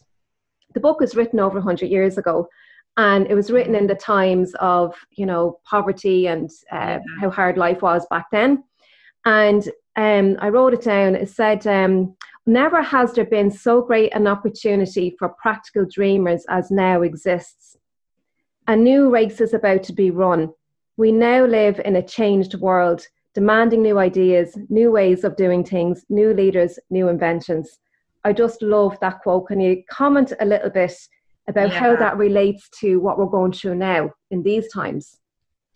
the 0.74 0.80
book 0.80 1.00
was 1.00 1.16
written 1.16 1.40
over 1.40 1.56
100 1.56 1.88
years 1.88 2.18
ago 2.18 2.48
and 2.98 3.28
it 3.28 3.36
was 3.36 3.52
written 3.52 3.76
in 3.76 3.88
the 3.88 3.96
times 3.96 4.54
of 4.60 4.96
you 5.12 5.26
know 5.26 5.60
poverty 5.66 6.28
and 6.28 6.50
uh, 6.72 7.00
how 7.20 7.30
hard 7.30 7.58
life 7.58 7.82
was 7.82 8.06
back 8.10 8.28
then. 8.32 8.64
And 9.26 9.68
um, 9.96 10.38
i 10.40 10.50
wrote 10.50 10.74
it 10.74 10.84
down. 10.84 11.16
It 11.16 11.30
said 11.30 11.66
um, 11.68 12.16
never 12.46 12.82
has 12.82 13.14
there 13.14 13.26
been 13.26 13.52
so 13.52 13.82
great 13.82 14.14
an 14.14 14.28
opportunity 14.28 15.16
for 15.20 15.30
practical 15.30 15.86
dreamers 15.86 16.46
as 16.50 16.72
now 16.72 17.02
exists. 17.02 17.78
A 18.68 18.76
new 18.76 19.10
race 19.10 19.42
is 19.42 19.54
about 19.54 19.84
to 19.84 19.94
be 19.94 20.12
run. 20.12 20.50
We 20.98 21.12
now 21.12 21.46
live 21.46 21.82
in 21.84 21.96
a 21.96 22.04
changed 22.04 22.56
world 22.56 23.06
demanding 23.34 23.82
new 23.82 23.98
ideas, 23.98 24.58
new 24.70 24.92
ways 24.92 25.24
of 25.24 25.38
doing 25.38 25.64
things, 25.64 26.06
new 26.10 26.34
leaders, 26.34 26.78
new 26.90 27.08
inventions. 27.08 27.80
I 28.24 28.34
just 28.34 28.62
love 28.62 29.00
that 29.00 29.22
quote. 29.22 29.48
Can 29.48 29.60
you 29.60 29.84
comment 29.90 30.34
a 30.40 30.46
little 30.46 30.70
bit 30.70 30.94
about 31.52 31.72
yeah. 31.72 31.80
how 31.80 31.96
that 31.96 32.18
relates 32.18 32.68
to 32.80 33.00
what 33.00 33.18
we're 33.18 33.26
going 33.26 33.52
through 33.52 33.76
now 33.76 34.12
in 34.32 34.42
these 34.44 34.72
times? 34.72 35.22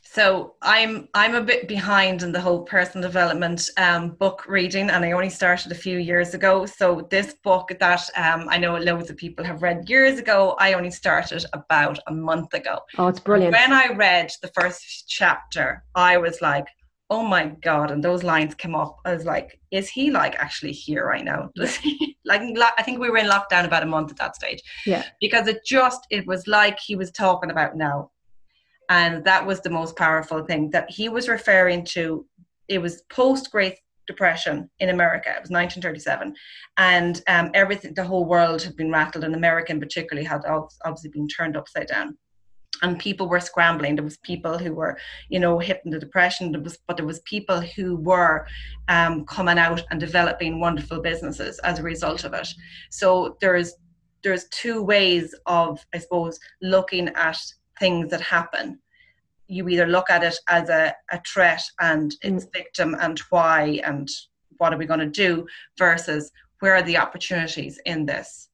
So 0.08 0.56
I'm 0.62 1.10
I'm 1.14 1.36
a 1.36 1.42
bit 1.42 1.68
behind 1.68 2.24
in 2.24 2.32
the 2.32 2.40
whole 2.40 2.64
personal 2.64 3.06
development 3.06 3.70
um, 3.78 4.12
book 4.12 4.46
reading, 4.48 4.90
and 4.90 5.04
I 5.04 5.12
only 5.12 5.30
started 5.30 5.72
a 5.72 5.76
few 5.76 5.98
years 5.98 6.34
ago. 6.34 6.66
So 6.66 7.08
this 7.12 7.36
book 7.44 7.72
that 7.80 8.10
um, 8.16 8.48
I 8.50 8.58
know 8.58 8.78
loads 8.78 9.10
of 9.10 9.18
people 9.18 9.44
have 9.44 9.62
read 9.62 9.90
years 9.90 10.18
ago, 10.18 10.56
I 10.58 10.74
only 10.74 10.92
started 10.92 11.44
about 11.52 12.00
a 12.08 12.14
month 12.14 12.54
ago. 12.54 12.80
Oh, 12.98 13.08
it's 13.08 13.20
brilliant! 13.20 13.52
When 13.52 13.74
I 13.74 13.88
read 13.94 14.32
the 14.42 14.52
first 14.60 15.10
chapter, 15.10 15.84
I 15.96 16.18
was 16.18 16.42
like, 16.42 16.68
"Oh 17.10 17.24
my 17.24 17.48
god!" 17.62 17.92
And 17.92 18.04
those 18.04 18.24
lines 18.24 18.56
came 18.56 18.76
up. 18.76 18.98
I 19.06 19.14
was 19.14 19.26
like, 19.26 19.60
"Is 19.72 19.90
he 19.90 20.12
like 20.12 20.36
actually 20.36 20.72
here 20.72 21.06
right 21.06 21.26
now?" 21.26 21.50
like 22.26 22.42
I 22.78 22.84
think 22.84 23.00
we 23.00 23.10
were 23.10 23.18
in 23.18 23.30
lockdown 23.30 23.66
about 23.66 23.84
a 23.84 23.88
month 23.88 24.12
at 24.12 24.18
that 24.18 24.36
stage. 24.36 24.62
Yeah. 24.86 25.04
Because 25.22 25.48
it 25.48 25.66
just 25.66 26.08
it 26.10 26.26
was 26.26 26.48
like 26.48 26.80
he 26.80 26.96
was 26.96 27.12
talking 27.12 27.52
about 27.52 27.76
now 27.76 28.12
and 28.90 29.24
that 29.26 29.46
was 29.46 29.62
the 29.62 29.70
most 29.70 29.96
powerful 29.96 30.44
thing 30.44 30.70
that 30.72 30.90
he 30.90 31.10
was 31.10 31.28
referring 31.28 31.84
to 31.84 32.26
it 32.68 32.80
was 32.80 33.04
post 33.10 33.52
great 33.52 33.76
depression 34.08 34.70
in 34.80 34.90
america 34.90 35.30
it 35.30 35.42
was 35.42 35.50
1937 35.50 36.34
and 36.78 37.22
um, 37.28 37.50
everything 37.54 37.94
the 37.94 38.04
whole 38.04 38.26
world 38.26 38.62
had 38.62 38.76
been 38.76 38.92
rattled 38.92 39.24
and 39.24 39.36
america 39.36 39.72
in 39.72 39.80
particularly 39.80 40.28
had 40.28 40.42
obviously 40.86 41.10
been 41.12 41.28
turned 41.28 41.58
upside 41.58 41.88
down 41.88 42.18
and 42.82 43.00
people 43.00 43.28
were 43.28 43.40
scrambling. 43.40 43.96
There 43.96 44.04
was 44.04 44.18
people 44.18 44.58
who 44.58 44.74
were 44.74 44.98
you 45.30 45.40
know 45.40 45.60
hit 45.60 45.82
in 45.86 45.92
the 45.92 46.00
depression. 46.00 46.52
There 46.52 46.62
was 46.62 46.78
but 46.88 46.98
there 46.98 47.06
was 47.06 47.20
people 47.22 47.62
who 47.62 47.98
were 47.98 48.48
um, 48.88 49.26
coming 49.26 49.58
out 49.58 49.84
and 49.92 50.00
developing 50.00 50.60
wonderful 50.60 51.02
businesses 51.02 51.60
as 51.60 51.80
a 51.80 51.84
result 51.84 52.24
of 52.24 52.34
it. 52.34 52.48
So 52.90 53.38
there's 53.42 53.74
there's 54.24 54.48
two 54.50 54.82
ways 54.82 55.36
of 55.46 55.86
i 55.94 56.00
suppose 56.00 56.40
looking 56.60 57.10
at 57.10 57.38
things 57.80 58.10
that 58.10 58.22
happen. 58.22 58.80
You 59.48 59.70
either 59.70 59.86
look 59.86 60.10
at 60.10 60.24
it 60.24 60.36
as 60.48 60.70
a, 60.70 60.96
a 61.12 61.22
threat 61.22 61.62
and 61.80 62.16
mm. 62.24 62.36
its 62.36 62.48
victim 62.54 62.96
and 63.00 63.20
why 63.30 63.82
and 63.86 64.10
what 64.58 64.74
are 64.74 64.78
we 64.78 64.86
going 64.86 65.00
to 65.02 65.06
do 65.06 65.46
versus 65.78 66.32
where 66.60 66.76
are 66.76 66.82
the 66.82 66.98
opportunities 66.98 67.80
in 67.86 68.06
this 68.06 68.50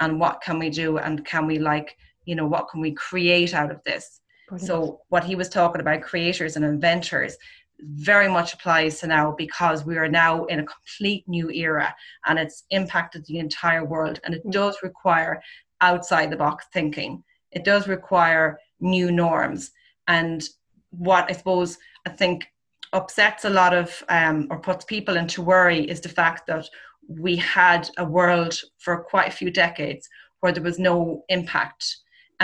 and 0.00 0.18
what 0.18 0.42
can 0.42 0.58
we 0.58 0.70
do 0.70 0.98
and 0.98 1.24
can 1.24 1.46
we 1.46 1.58
like 1.58 1.96
you 2.24 2.34
know 2.34 2.46
what 2.46 2.68
can 2.68 2.80
we 2.80 2.92
create 2.92 3.54
out 3.54 3.70
of 3.70 3.82
this 3.84 4.20
Brilliant. 4.48 4.66
so 4.66 5.00
what 5.08 5.24
he 5.24 5.34
was 5.34 5.48
talking 5.48 5.80
about 5.80 6.02
creators 6.02 6.56
and 6.56 6.64
inventors 6.64 7.36
very 7.80 8.28
much 8.28 8.54
applies 8.54 9.00
to 9.00 9.06
now 9.06 9.32
because 9.36 9.84
we 9.84 9.96
are 9.96 10.08
now 10.08 10.44
in 10.44 10.60
a 10.60 10.64
complete 10.64 11.24
new 11.26 11.50
era 11.50 11.94
and 12.26 12.38
it's 12.38 12.64
impacted 12.70 13.24
the 13.26 13.38
entire 13.38 13.84
world 13.84 14.20
and 14.24 14.34
it 14.34 14.46
mm. 14.46 14.52
does 14.52 14.76
require 14.82 15.42
outside 15.80 16.30
the 16.30 16.36
box 16.36 16.66
thinking 16.72 17.22
it 17.54 17.64
does 17.64 17.88
require 17.88 18.58
new 18.80 19.10
norms. 19.10 19.70
And 20.08 20.42
what 20.90 21.30
I 21.30 21.32
suppose 21.32 21.78
I 22.06 22.10
think 22.10 22.46
upsets 22.92 23.44
a 23.44 23.50
lot 23.50 23.72
of 23.72 24.02
um, 24.08 24.48
or 24.50 24.58
puts 24.58 24.84
people 24.84 25.16
into 25.16 25.42
worry 25.42 25.88
is 25.88 26.00
the 26.00 26.08
fact 26.08 26.46
that 26.48 26.66
we 27.08 27.36
had 27.36 27.88
a 27.96 28.04
world 28.04 28.58
for 28.78 29.04
quite 29.04 29.28
a 29.28 29.36
few 29.36 29.50
decades 29.50 30.08
where 30.40 30.52
there 30.52 30.62
was 30.62 30.78
no 30.78 31.24
impact. 31.28 31.96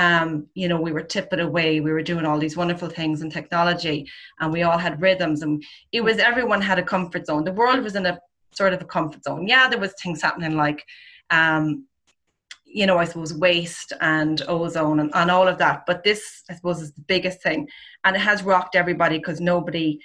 Um, 0.06 0.46
you 0.54 0.68
know, 0.68 0.80
we 0.80 0.92
were 0.92 1.02
tipping 1.14 1.40
away, 1.40 1.80
we 1.80 1.92
were 1.92 2.10
doing 2.10 2.24
all 2.24 2.38
these 2.38 2.56
wonderful 2.56 2.88
things 2.88 3.22
in 3.22 3.30
technology, 3.30 3.98
and 4.38 4.52
we 4.52 4.62
all 4.62 4.78
had 4.78 5.02
rhythms, 5.02 5.42
and 5.42 5.62
it 5.92 6.02
was 6.02 6.18
everyone 6.18 6.62
had 6.62 6.78
a 6.78 6.90
comfort 6.94 7.26
zone. 7.26 7.44
The 7.44 7.58
world 7.60 7.82
was 7.82 7.96
in 7.96 8.06
a 8.06 8.18
sort 8.52 8.72
of 8.72 8.80
a 8.80 8.86
comfort 8.96 9.22
zone. 9.24 9.46
Yeah, 9.46 9.68
there 9.68 9.78
was 9.78 9.92
things 10.02 10.22
happening 10.22 10.56
like 10.56 10.84
um, 11.30 11.84
you 12.72 12.86
know, 12.86 12.98
I 12.98 13.04
suppose 13.04 13.34
waste 13.34 13.92
and 14.00 14.40
ozone 14.46 15.00
and, 15.00 15.10
and 15.14 15.30
all 15.30 15.48
of 15.48 15.58
that. 15.58 15.84
But 15.86 16.04
this, 16.04 16.44
I 16.48 16.54
suppose, 16.54 16.80
is 16.80 16.92
the 16.92 17.02
biggest 17.02 17.42
thing. 17.42 17.68
And 18.04 18.14
it 18.14 18.20
has 18.20 18.42
rocked 18.42 18.76
everybody 18.76 19.18
because 19.18 19.40
nobody, 19.40 20.00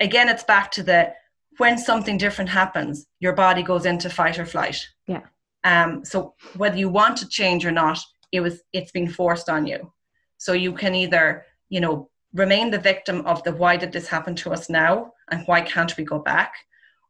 again, 0.00 0.28
it's 0.28 0.44
back 0.44 0.70
to 0.72 0.82
the 0.82 1.12
when 1.58 1.78
something 1.78 2.18
different 2.18 2.50
happens, 2.50 3.06
your 3.18 3.32
body 3.32 3.62
goes 3.62 3.86
into 3.86 4.10
fight 4.10 4.38
or 4.38 4.46
flight. 4.46 4.86
Yeah. 5.06 5.22
Um, 5.64 6.04
so 6.04 6.34
whether 6.56 6.76
you 6.76 6.88
want 6.88 7.16
to 7.18 7.28
change 7.28 7.66
or 7.66 7.72
not, 7.72 7.98
it 8.32 8.40
was 8.40 8.62
it's 8.72 8.92
been 8.92 9.08
forced 9.08 9.48
on 9.48 9.66
you. 9.66 9.92
So 10.38 10.52
you 10.52 10.72
can 10.72 10.94
either, 10.94 11.46
you 11.68 11.80
know, 11.80 12.10
remain 12.34 12.70
the 12.70 12.78
victim 12.78 13.24
of 13.26 13.42
the 13.44 13.52
why 13.52 13.76
did 13.76 13.92
this 13.92 14.08
happen 14.08 14.34
to 14.36 14.52
us 14.52 14.68
now 14.68 15.12
and 15.30 15.46
why 15.46 15.62
can't 15.62 15.96
we 15.96 16.04
go 16.04 16.18
back? 16.18 16.54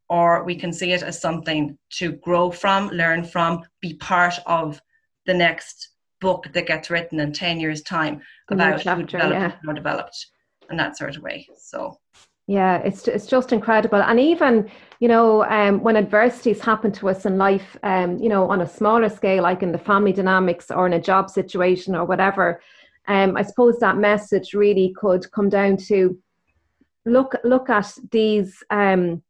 Or 0.08 0.44
we 0.44 0.54
can 0.54 0.72
see 0.72 0.92
it 0.92 1.02
as 1.02 1.20
something 1.20 1.76
to 1.98 2.12
grow 2.12 2.50
from, 2.50 2.90
learn 2.90 3.24
from, 3.24 3.64
be 3.80 3.94
part 3.94 4.34
of 4.46 4.80
the 5.26 5.34
next 5.34 5.88
book 6.20 6.46
that 6.52 6.66
gets 6.66 6.90
written 6.90 7.20
in 7.20 7.32
10 7.32 7.60
years 7.60 7.82
time 7.82 8.22
about 8.50 8.80
chapter, 8.80 9.00
who 9.00 9.06
developed, 9.06 9.56
yeah. 9.66 9.72
developed 9.74 10.26
and 10.70 10.78
that 10.78 10.96
sort 10.96 11.16
of 11.16 11.22
way 11.22 11.46
so 11.58 11.98
yeah 12.46 12.78
it's 12.78 13.08
it's 13.08 13.26
just 13.26 13.52
incredible 13.52 14.00
and 14.02 14.20
even 14.20 14.70
you 15.00 15.08
know 15.08 15.44
um, 15.44 15.82
when 15.82 15.96
adversities 15.96 16.60
happen 16.60 16.92
to 16.92 17.08
us 17.08 17.26
in 17.26 17.38
life 17.38 17.76
um, 17.82 18.18
you 18.18 18.28
know 18.28 18.48
on 18.48 18.60
a 18.60 18.68
smaller 18.68 19.08
scale 19.08 19.42
like 19.42 19.62
in 19.62 19.72
the 19.72 19.78
family 19.78 20.12
dynamics 20.12 20.70
or 20.70 20.86
in 20.86 20.92
a 20.92 21.00
job 21.00 21.28
situation 21.28 21.94
or 21.94 22.04
whatever 22.04 22.60
um, 23.08 23.36
i 23.36 23.42
suppose 23.42 23.78
that 23.78 23.96
message 23.96 24.54
really 24.54 24.94
could 24.96 25.30
come 25.32 25.48
down 25.48 25.76
to 25.76 26.18
look 27.04 27.34
look 27.44 27.68
at 27.68 27.92
these 28.10 28.62
um, 28.70 29.22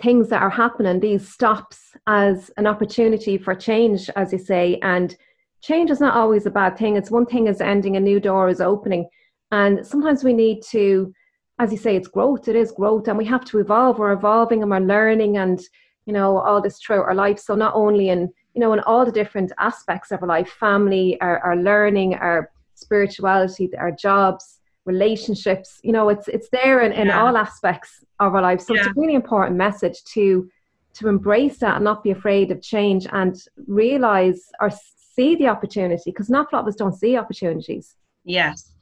things 0.00 0.28
that 0.28 0.42
are 0.42 0.50
happening, 0.50 1.00
these 1.00 1.28
stops, 1.28 1.96
as 2.06 2.50
an 2.56 2.66
opportunity 2.66 3.38
for 3.38 3.54
change, 3.54 4.10
as 4.10 4.32
you 4.32 4.38
say. 4.38 4.78
And 4.82 5.16
change 5.62 5.90
is 5.90 6.00
not 6.00 6.16
always 6.16 6.46
a 6.46 6.50
bad 6.50 6.76
thing. 6.76 6.96
It's 6.96 7.10
one 7.10 7.26
thing 7.26 7.46
is 7.46 7.60
ending, 7.60 7.96
a 7.96 8.00
new 8.00 8.20
door 8.20 8.48
is 8.48 8.60
opening. 8.60 9.08
And 9.50 9.86
sometimes 9.86 10.22
we 10.22 10.32
need 10.32 10.62
to, 10.70 11.12
as 11.58 11.72
you 11.72 11.78
say, 11.78 11.96
it's 11.96 12.08
growth, 12.08 12.48
it 12.48 12.56
is 12.56 12.72
growth, 12.72 13.08
and 13.08 13.16
we 13.16 13.24
have 13.24 13.44
to 13.46 13.58
evolve. 13.58 13.98
We're 13.98 14.12
evolving 14.12 14.62
and 14.62 14.70
we're 14.70 14.80
learning 14.80 15.38
and 15.38 15.60
you 16.06 16.12
know, 16.12 16.38
all 16.38 16.62
this 16.62 16.78
throughout 16.78 17.04
our 17.04 17.14
life. 17.14 17.38
So 17.38 17.54
not 17.54 17.74
only 17.74 18.08
in, 18.08 18.32
you 18.54 18.60
know, 18.60 18.72
in 18.72 18.80
all 18.80 19.04
the 19.04 19.12
different 19.12 19.52
aspects 19.58 20.12
of 20.12 20.22
our 20.22 20.28
life, 20.28 20.48
family, 20.48 21.20
our, 21.20 21.40
our 21.40 21.56
learning, 21.56 22.14
our 22.14 22.50
spirituality, 22.74 23.68
our 23.76 23.90
jobs, 23.90 24.60
relationships, 24.84 25.80
you 25.82 25.90
know, 25.90 26.08
it's 26.08 26.28
it's 26.28 26.48
there 26.50 26.80
in, 26.80 26.92
in 26.92 27.08
yeah. 27.08 27.20
all 27.20 27.36
aspects 27.36 28.04
of 28.20 28.34
our 28.34 28.40
lives. 28.40 28.64
So 28.64 28.74
yeah. 28.74 28.80
it's 28.80 28.88
a 28.88 28.92
really 28.96 29.14
important 29.14 29.56
message 29.56 30.02
to 30.14 30.48
to 30.94 31.08
embrace 31.08 31.58
that 31.58 31.74
and 31.74 31.84
not 31.84 32.04
be 32.04 32.12
afraid 32.12 32.52
of 32.52 32.62
change 32.62 33.06
and 33.12 33.36
realize 33.66 34.42
or 34.60 34.70
see 35.14 35.34
the 35.34 35.48
opportunity 35.48 36.02
because 36.06 36.30
not 36.30 36.52
a 36.52 36.56
lot 36.56 36.62
of 36.62 36.68
us 36.68 36.76
don't 36.76 36.94
see 36.94 37.16
opportunities. 37.16 37.96
Yes. 38.24 38.72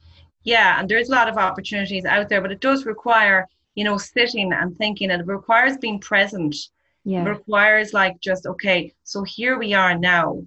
Yeah, 0.45 0.79
and 0.79 0.87
there's 0.87 1.09
a 1.09 1.11
lot 1.11 1.27
of 1.27 1.37
opportunities 1.37 2.05
out 2.05 2.29
there, 2.29 2.39
but 2.39 2.51
it 2.51 2.61
does 2.61 2.85
require, 2.85 3.47
you 3.73 3.83
know, 3.83 3.97
sitting 3.97 4.53
and 4.53 4.77
thinking 4.77 5.11
and 5.11 5.21
it 5.21 5.27
requires 5.27 5.77
being 5.77 5.99
present. 5.99 6.55
Yeah. 7.03 7.23
It 7.23 7.29
requires 7.29 7.93
like 7.93 8.19
just, 8.21 8.45
okay, 8.45 8.93
so 9.03 9.23
here 9.23 9.57
we 9.57 9.73
are 9.73 9.97
now. 9.97 10.43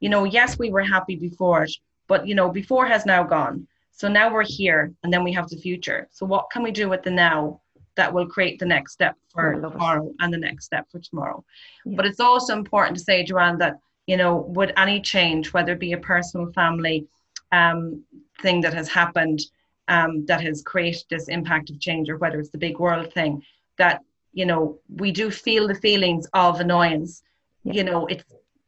You 0.00 0.08
know, 0.08 0.24
yes, 0.24 0.58
we 0.58 0.70
were 0.70 0.82
happy 0.82 1.16
before 1.16 1.64
it, 1.64 1.72
but 2.08 2.26
you 2.26 2.34
know, 2.34 2.48
before 2.48 2.86
has 2.86 3.04
now 3.04 3.24
gone. 3.24 3.66
So 3.90 4.08
now 4.08 4.32
we're 4.32 4.44
here 4.46 4.92
and 5.02 5.12
then 5.12 5.22
we 5.22 5.32
have 5.32 5.48
the 5.48 5.56
future. 5.56 6.08
So 6.10 6.24
what 6.24 6.50
can 6.50 6.62
we 6.62 6.70
do 6.70 6.88
with 6.88 7.02
the 7.02 7.10
now 7.10 7.60
that 7.96 8.12
will 8.12 8.26
create 8.26 8.58
the 8.58 8.66
next 8.66 8.92
step 8.92 9.16
for 9.28 9.54
tomorrow 9.54 10.08
it. 10.08 10.16
and 10.20 10.32
the 10.32 10.38
next 10.38 10.64
step 10.64 10.86
for 10.90 10.98
tomorrow. 10.98 11.44
Yeah. 11.84 11.96
But 11.96 12.06
it's 12.06 12.20
also 12.20 12.56
important 12.56 12.96
to 12.96 13.04
say, 13.04 13.24
Johann, 13.28 13.58
that 13.58 13.78
you 14.06 14.16
know, 14.16 14.36
with 14.36 14.72
any 14.76 15.00
change, 15.00 15.52
whether 15.52 15.72
it 15.72 15.78
be 15.78 15.92
a 15.92 15.98
personal 15.98 16.50
family 16.52 17.06
um, 17.52 18.02
thing 18.40 18.60
that 18.62 18.74
has 18.74 18.88
happened 18.88 19.40
um, 19.88 20.24
that 20.26 20.40
has 20.40 20.62
created 20.62 21.04
this 21.10 21.28
impact 21.28 21.70
of 21.70 21.80
change, 21.80 22.08
or 22.08 22.16
whether 22.16 22.40
it's 22.40 22.50
the 22.50 22.58
big 22.58 22.78
world 22.78 23.12
thing, 23.12 23.42
that 23.78 24.02
you 24.32 24.46
know 24.46 24.78
we 24.88 25.12
do 25.12 25.30
feel 25.30 25.68
the 25.68 25.74
feelings 25.74 26.26
of 26.32 26.60
annoyance. 26.60 27.22
Yeah. 27.64 27.74
You 27.74 27.84
know, 27.84 28.06
it's 28.06 28.24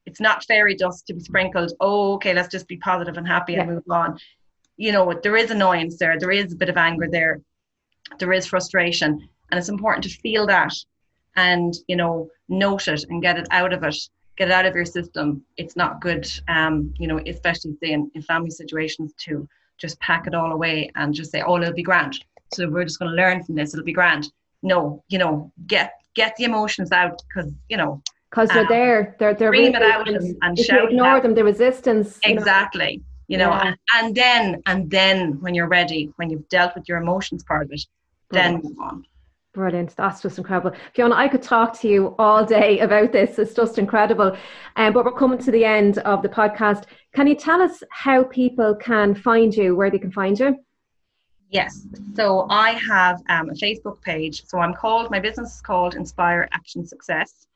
it's 0.06 0.20
not 0.20 0.44
fairy 0.44 0.76
dust 0.76 1.06
to 1.06 1.14
be 1.14 1.20
sprinkled. 1.20 1.72
Oh, 1.80 2.14
okay, 2.14 2.34
let's 2.34 2.48
just 2.48 2.68
be 2.68 2.76
positive 2.76 3.16
and 3.16 3.26
happy 3.26 3.54
yeah. 3.54 3.62
and 3.62 3.70
move 3.70 3.84
on. 3.90 4.18
You 4.76 4.92
know, 4.92 5.18
there 5.22 5.36
is 5.36 5.50
annoyance 5.50 5.98
there. 5.98 6.18
There 6.18 6.30
is 6.30 6.52
a 6.52 6.56
bit 6.56 6.68
of 6.68 6.76
anger 6.76 7.08
there 7.10 7.40
there 8.18 8.32
is 8.32 8.46
frustration 8.46 9.28
and 9.50 9.58
it's 9.58 9.68
important 9.68 10.04
to 10.04 10.20
feel 10.20 10.46
that 10.46 10.72
and 11.36 11.74
you 11.88 11.96
know 11.96 12.28
note 12.48 12.88
it 12.88 13.04
and 13.08 13.22
get 13.22 13.38
it 13.38 13.46
out 13.50 13.72
of 13.72 13.82
it 13.82 13.96
get 14.36 14.48
it 14.48 14.52
out 14.52 14.66
of 14.66 14.74
your 14.74 14.84
system 14.84 15.42
it's 15.56 15.76
not 15.76 16.00
good 16.00 16.26
um 16.48 16.92
you 16.98 17.06
know 17.06 17.20
especially 17.26 17.76
say 17.82 17.92
in, 17.92 18.10
in 18.14 18.22
family 18.22 18.50
situations 18.50 19.12
to 19.18 19.48
just 19.78 19.98
pack 20.00 20.26
it 20.26 20.34
all 20.34 20.52
away 20.52 20.90
and 20.96 21.14
just 21.14 21.30
say 21.30 21.42
oh 21.46 21.56
it'll 21.56 21.72
be 21.72 21.82
grand. 21.82 22.24
So 22.52 22.68
we're 22.68 22.84
just 22.84 22.98
going 22.98 23.10
to 23.10 23.16
learn 23.16 23.42
from 23.42 23.54
this 23.56 23.74
it'll 23.74 23.84
be 23.84 23.92
grand. 23.92 24.32
No 24.62 25.02
you 25.08 25.18
know 25.18 25.52
get 25.66 25.92
get 26.14 26.36
the 26.36 26.44
emotions 26.44 26.92
out 26.92 27.22
because 27.28 27.52
you 27.68 27.76
know 27.76 28.02
because 28.30 28.48
they're 28.48 28.60
um, 28.60 28.68
there 28.68 29.16
they're 29.18 29.34
they're 29.34 29.50
really, 29.50 29.74
it 29.74 29.82
out 29.82 30.08
and, 30.08 30.36
and 30.42 30.58
if 30.58 30.68
you 30.68 30.88
ignore 30.88 31.20
them 31.20 31.34
the 31.34 31.44
resistance 31.44 32.18
exactly 32.24 33.02
you 33.26 33.38
know, 33.38 33.48
yeah. 33.48 33.68
and, 33.68 33.76
and 33.94 34.14
then 34.14 34.62
and 34.66 34.90
then 34.90 35.40
when 35.40 35.54
you're 35.54 35.68
ready 35.68 36.12
when 36.16 36.30
you've 36.30 36.46
dealt 36.48 36.74
with 36.74 36.88
your 36.88 36.98
emotions 36.98 37.42
part 37.42 37.62
of 37.64 37.72
it 37.72 37.82
then 38.30 38.60
move 38.62 38.78
on 38.80 39.04
Brilliant. 39.54 39.94
That's 39.94 40.20
just 40.20 40.36
incredible. 40.36 40.72
Fiona, 40.94 41.14
I 41.14 41.28
could 41.28 41.42
talk 41.42 41.78
to 41.80 41.88
you 41.88 42.16
all 42.18 42.44
day 42.44 42.80
about 42.80 43.12
this. 43.12 43.38
It's 43.38 43.54
just 43.54 43.78
incredible. 43.78 44.36
Um, 44.74 44.92
but 44.92 45.04
we're 45.04 45.12
coming 45.12 45.38
to 45.38 45.52
the 45.52 45.64
end 45.64 45.98
of 45.98 46.22
the 46.22 46.28
podcast. 46.28 46.86
Can 47.14 47.28
you 47.28 47.36
tell 47.36 47.62
us 47.62 47.80
how 47.90 48.24
people 48.24 48.74
can 48.74 49.14
find 49.14 49.54
you, 49.54 49.76
where 49.76 49.92
they 49.92 50.00
can 50.00 50.10
find 50.10 50.38
you? 50.40 50.56
Yes. 51.50 51.86
So 52.16 52.48
I 52.50 52.70
have 52.72 53.22
um, 53.28 53.48
a 53.48 53.52
Facebook 53.52 54.02
page. 54.02 54.44
So 54.44 54.58
I'm 54.58 54.74
called, 54.74 55.08
my 55.12 55.20
business 55.20 55.54
is 55.54 55.60
called 55.60 55.94
Inspire 55.94 56.48
Action 56.50 56.84
Success. 56.84 57.46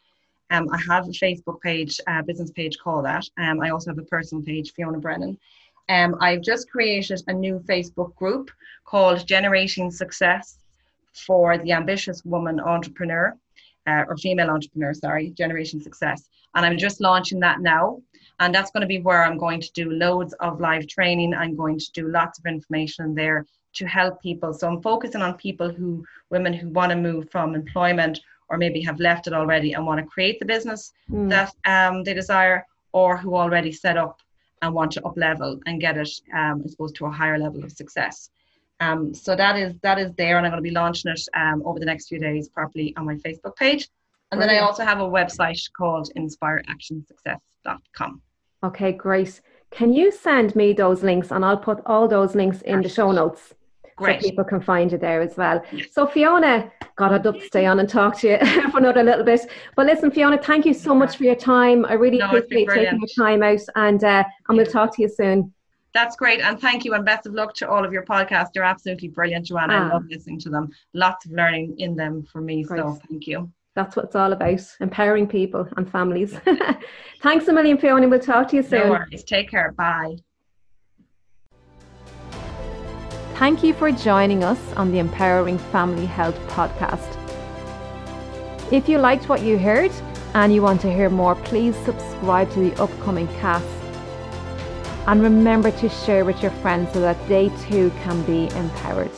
Um, 0.50 0.68
I 0.72 0.78
have 0.88 1.08
a 1.08 1.10
Facebook 1.10 1.60
page, 1.60 2.00
uh, 2.06 2.22
business 2.22 2.52
page 2.52 2.78
called 2.78 3.06
that. 3.06 3.24
Um, 3.38 3.60
I 3.60 3.70
also 3.70 3.90
have 3.90 3.98
a 3.98 4.02
personal 4.02 4.44
page, 4.44 4.72
Fiona 4.72 4.98
Brennan. 4.98 5.36
Um, 5.88 6.14
I've 6.20 6.42
just 6.42 6.70
created 6.70 7.22
a 7.26 7.32
new 7.32 7.58
Facebook 7.68 8.14
group 8.14 8.52
called 8.84 9.26
Generating 9.26 9.90
Success 9.90 10.58
for 11.26 11.58
the 11.58 11.72
ambitious 11.72 12.24
woman 12.24 12.60
entrepreneur 12.60 13.36
uh, 13.86 14.04
or 14.08 14.16
female 14.16 14.50
entrepreneur, 14.50 14.92
sorry, 14.94 15.30
Generation 15.30 15.80
Success. 15.80 16.28
And 16.54 16.64
I'm 16.64 16.78
just 16.78 17.00
launching 17.00 17.40
that 17.40 17.60
now. 17.60 18.00
And 18.40 18.54
that's 18.54 18.70
going 18.70 18.82
to 18.82 18.86
be 18.86 19.00
where 19.00 19.24
I'm 19.24 19.38
going 19.38 19.60
to 19.60 19.72
do 19.72 19.90
loads 19.90 20.32
of 20.34 20.60
live 20.60 20.86
training. 20.86 21.34
I'm 21.34 21.56
going 21.56 21.78
to 21.78 21.92
do 21.92 22.08
lots 22.08 22.38
of 22.38 22.46
information 22.46 23.14
there 23.14 23.46
to 23.74 23.86
help 23.86 24.22
people. 24.22 24.52
So 24.52 24.68
I'm 24.68 24.80
focusing 24.80 25.22
on 25.22 25.34
people 25.34 25.70
who, 25.70 26.04
women 26.30 26.52
who 26.52 26.68
want 26.68 26.90
to 26.90 26.96
move 26.96 27.30
from 27.30 27.54
employment 27.54 28.20
or 28.48 28.56
maybe 28.56 28.80
have 28.82 28.98
left 29.00 29.26
it 29.26 29.32
already 29.32 29.72
and 29.72 29.86
want 29.86 30.00
to 30.00 30.06
create 30.06 30.38
the 30.38 30.46
business 30.46 30.92
mm. 31.10 31.28
that 31.28 31.52
um, 31.64 32.04
they 32.04 32.14
desire, 32.14 32.64
or 32.92 33.16
who 33.16 33.36
already 33.36 33.70
set 33.70 33.96
up 33.96 34.20
and 34.62 34.72
want 34.72 34.90
to 34.92 35.04
up 35.04 35.16
level 35.16 35.60
and 35.66 35.80
get 35.80 35.96
it, 35.98 36.08
um, 36.34 36.62
I 36.64 36.68
suppose, 36.68 36.92
to 36.92 37.06
a 37.06 37.10
higher 37.10 37.38
level 37.38 37.62
of 37.62 37.72
success. 37.72 38.30
Um, 38.80 39.12
so 39.12 39.34
that 39.34 39.56
is 39.56 39.74
that 39.82 39.98
is 39.98 40.12
there, 40.16 40.38
and 40.38 40.46
I'm 40.46 40.52
going 40.52 40.62
to 40.62 40.68
be 40.68 40.74
launching 40.74 41.10
it 41.10 41.20
um, 41.34 41.62
over 41.64 41.80
the 41.80 41.86
next 41.86 42.08
few 42.08 42.18
days 42.18 42.48
properly 42.48 42.94
on 42.96 43.04
my 43.06 43.14
Facebook 43.16 43.56
page. 43.56 43.88
And 44.30 44.38
Brilliant. 44.38 44.58
then 44.58 44.62
I 44.62 44.66
also 44.66 44.84
have 44.84 45.00
a 45.00 45.08
website 45.08 45.60
called 45.76 46.10
inspireactionsuccess.com. 46.16 48.22
Okay, 48.62 48.92
great. 48.92 49.40
Can 49.70 49.92
you 49.92 50.10
send 50.10 50.56
me 50.56 50.72
those 50.72 51.02
links, 51.02 51.30
and 51.30 51.44
I'll 51.44 51.58
put 51.58 51.80
all 51.86 52.08
those 52.08 52.34
links 52.34 52.62
in 52.62 52.80
the 52.82 52.88
show 52.88 53.12
notes. 53.12 53.54
Great. 53.96 54.22
So 54.22 54.28
people 54.28 54.44
can 54.44 54.60
find 54.60 54.92
you 54.92 54.98
there 54.98 55.20
as 55.20 55.36
well. 55.36 55.60
So 55.90 56.06
Fiona, 56.06 56.70
God, 56.94 57.12
I'd 57.12 57.24
love 57.24 57.40
to 57.40 57.46
stay 57.46 57.66
on 57.66 57.80
and 57.80 57.88
talk 57.88 58.16
to 58.20 58.28
you 58.28 58.38
for 58.70 58.78
another 58.78 59.02
little 59.02 59.24
bit. 59.24 59.40
But 59.74 59.86
listen, 59.86 60.12
Fiona, 60.12 60.38
thank 60.38 60.64
you 60.64 60.72
so 60.72 60.94
much 60.94 61.16
for 61.16 61.24
your 61.24 61.34
time. 61.34 61.84
I 61.84 61.94
really 61.94 62.18
no, 62.18 62.30
appreciate 62.30 62.68
taking 62.68 63.00
your 63.00 63.26
time 63.26 63.42
out, 63.42 63.58
and 63.74 64.04
uh, 64.04 64.22
and 64.48 64.56
we'll 64.56 64.66
talk 64.66 64.94
to 64.96 65.02
you 65.02 65.08
soon. 65.08 65.52
That's 65.94 66.16
great. 66.16 66.40
And 66.40 66.60
thank 66.60 66.84
you. 66.84 66.94
And 66.94 67.04
best 67.04 67.26
of 67.26 67.34
luck 67.34 67.54
to 67.54 67.68
all 67.68 67.84
of 67.84 67.92
your 67.92 68.04
podcasts. 68.04 68.50
You're 68.54 68.64
absolutely 68.64 69.08
brilliant, 69.08 69.48
Johann. 69.48 69.70
Ah. 69.70 69.88
I 69.88 69.92
love 69.92 70.04
listening 70.08 70.38
to 70.40 70.50
them. 70.50 70.70
Lots 70.94 71.26
of 71.26 71.32
learning 71.32 71.76
in 71.78 71.96
them 71.96 72.24
for 72.30 72.40
me. 72.40 72.62
Great. 72.62 72.80
So 72.80 73.00
thank 73.08 73.26
you. 73.26 73.50
That's 73.74 73.94
what 73.94 74.06
it's 74.06 74.16
all 74.16 74.32
about 74.32 74.60
empowering 74.80 75.28
people 75.28 75.68
and 75.76 75.88
families. 75.90 76.36
Thanks 77.22 77.46
a 77.46 77.52
million, 77.52 77.78
Fiona. 77.78 78.08
We'll 78.08 78.18
talk 78.18 78.48
to 78.48 78.56
you 78.56 78.62
soon. 78.62 78.80
No 78.80 78.90
worries. 78.90 79.22
Take 79.22 79.50
care. 79.50 79.72
Bye. 79.72 80.16
Thank 83.36 83.62
you 83.62 83.72
for 83.72 83.92
joining 83.92 84.42
us 84.42 84.58
on 84.72 84.90
the 84.90 84.98
Empowering 84.98 85.58
Family 85.58 86.06
Health 86.06 86.36
podcast. 86.48 87.14
If 88.72 88.88
you 88.88 88.98
liked 88.98 89.28
what 89.28 89.42
you 89.42 89.56
heard 89.56 89.92
and 90.34 90.52
you 90.52 90.60
want 90.60 90.80
to 90.80 90.92
hear 90.92 91.08
more, 91.08 91.36
please 91.36 91.76
subscribe 91.84 92.50
to 92.54 92.58
the 92.58 92.82
upcoming 92.82 93.28
cast. 93.38 93.77
And 95.08 95.22
remember 95.22 95.70
to 95.70 95.88
share 95.88 96.26
with 96.26 96.42
your 96.42 96.50
friends 96.60 96.92
so 96.92 97.00
that 97.00 97.16
they 97.28 97.48
too 97.66 97.90
can 98.02 98.20
be 98.24 98.54
empowered. 98.54 99.10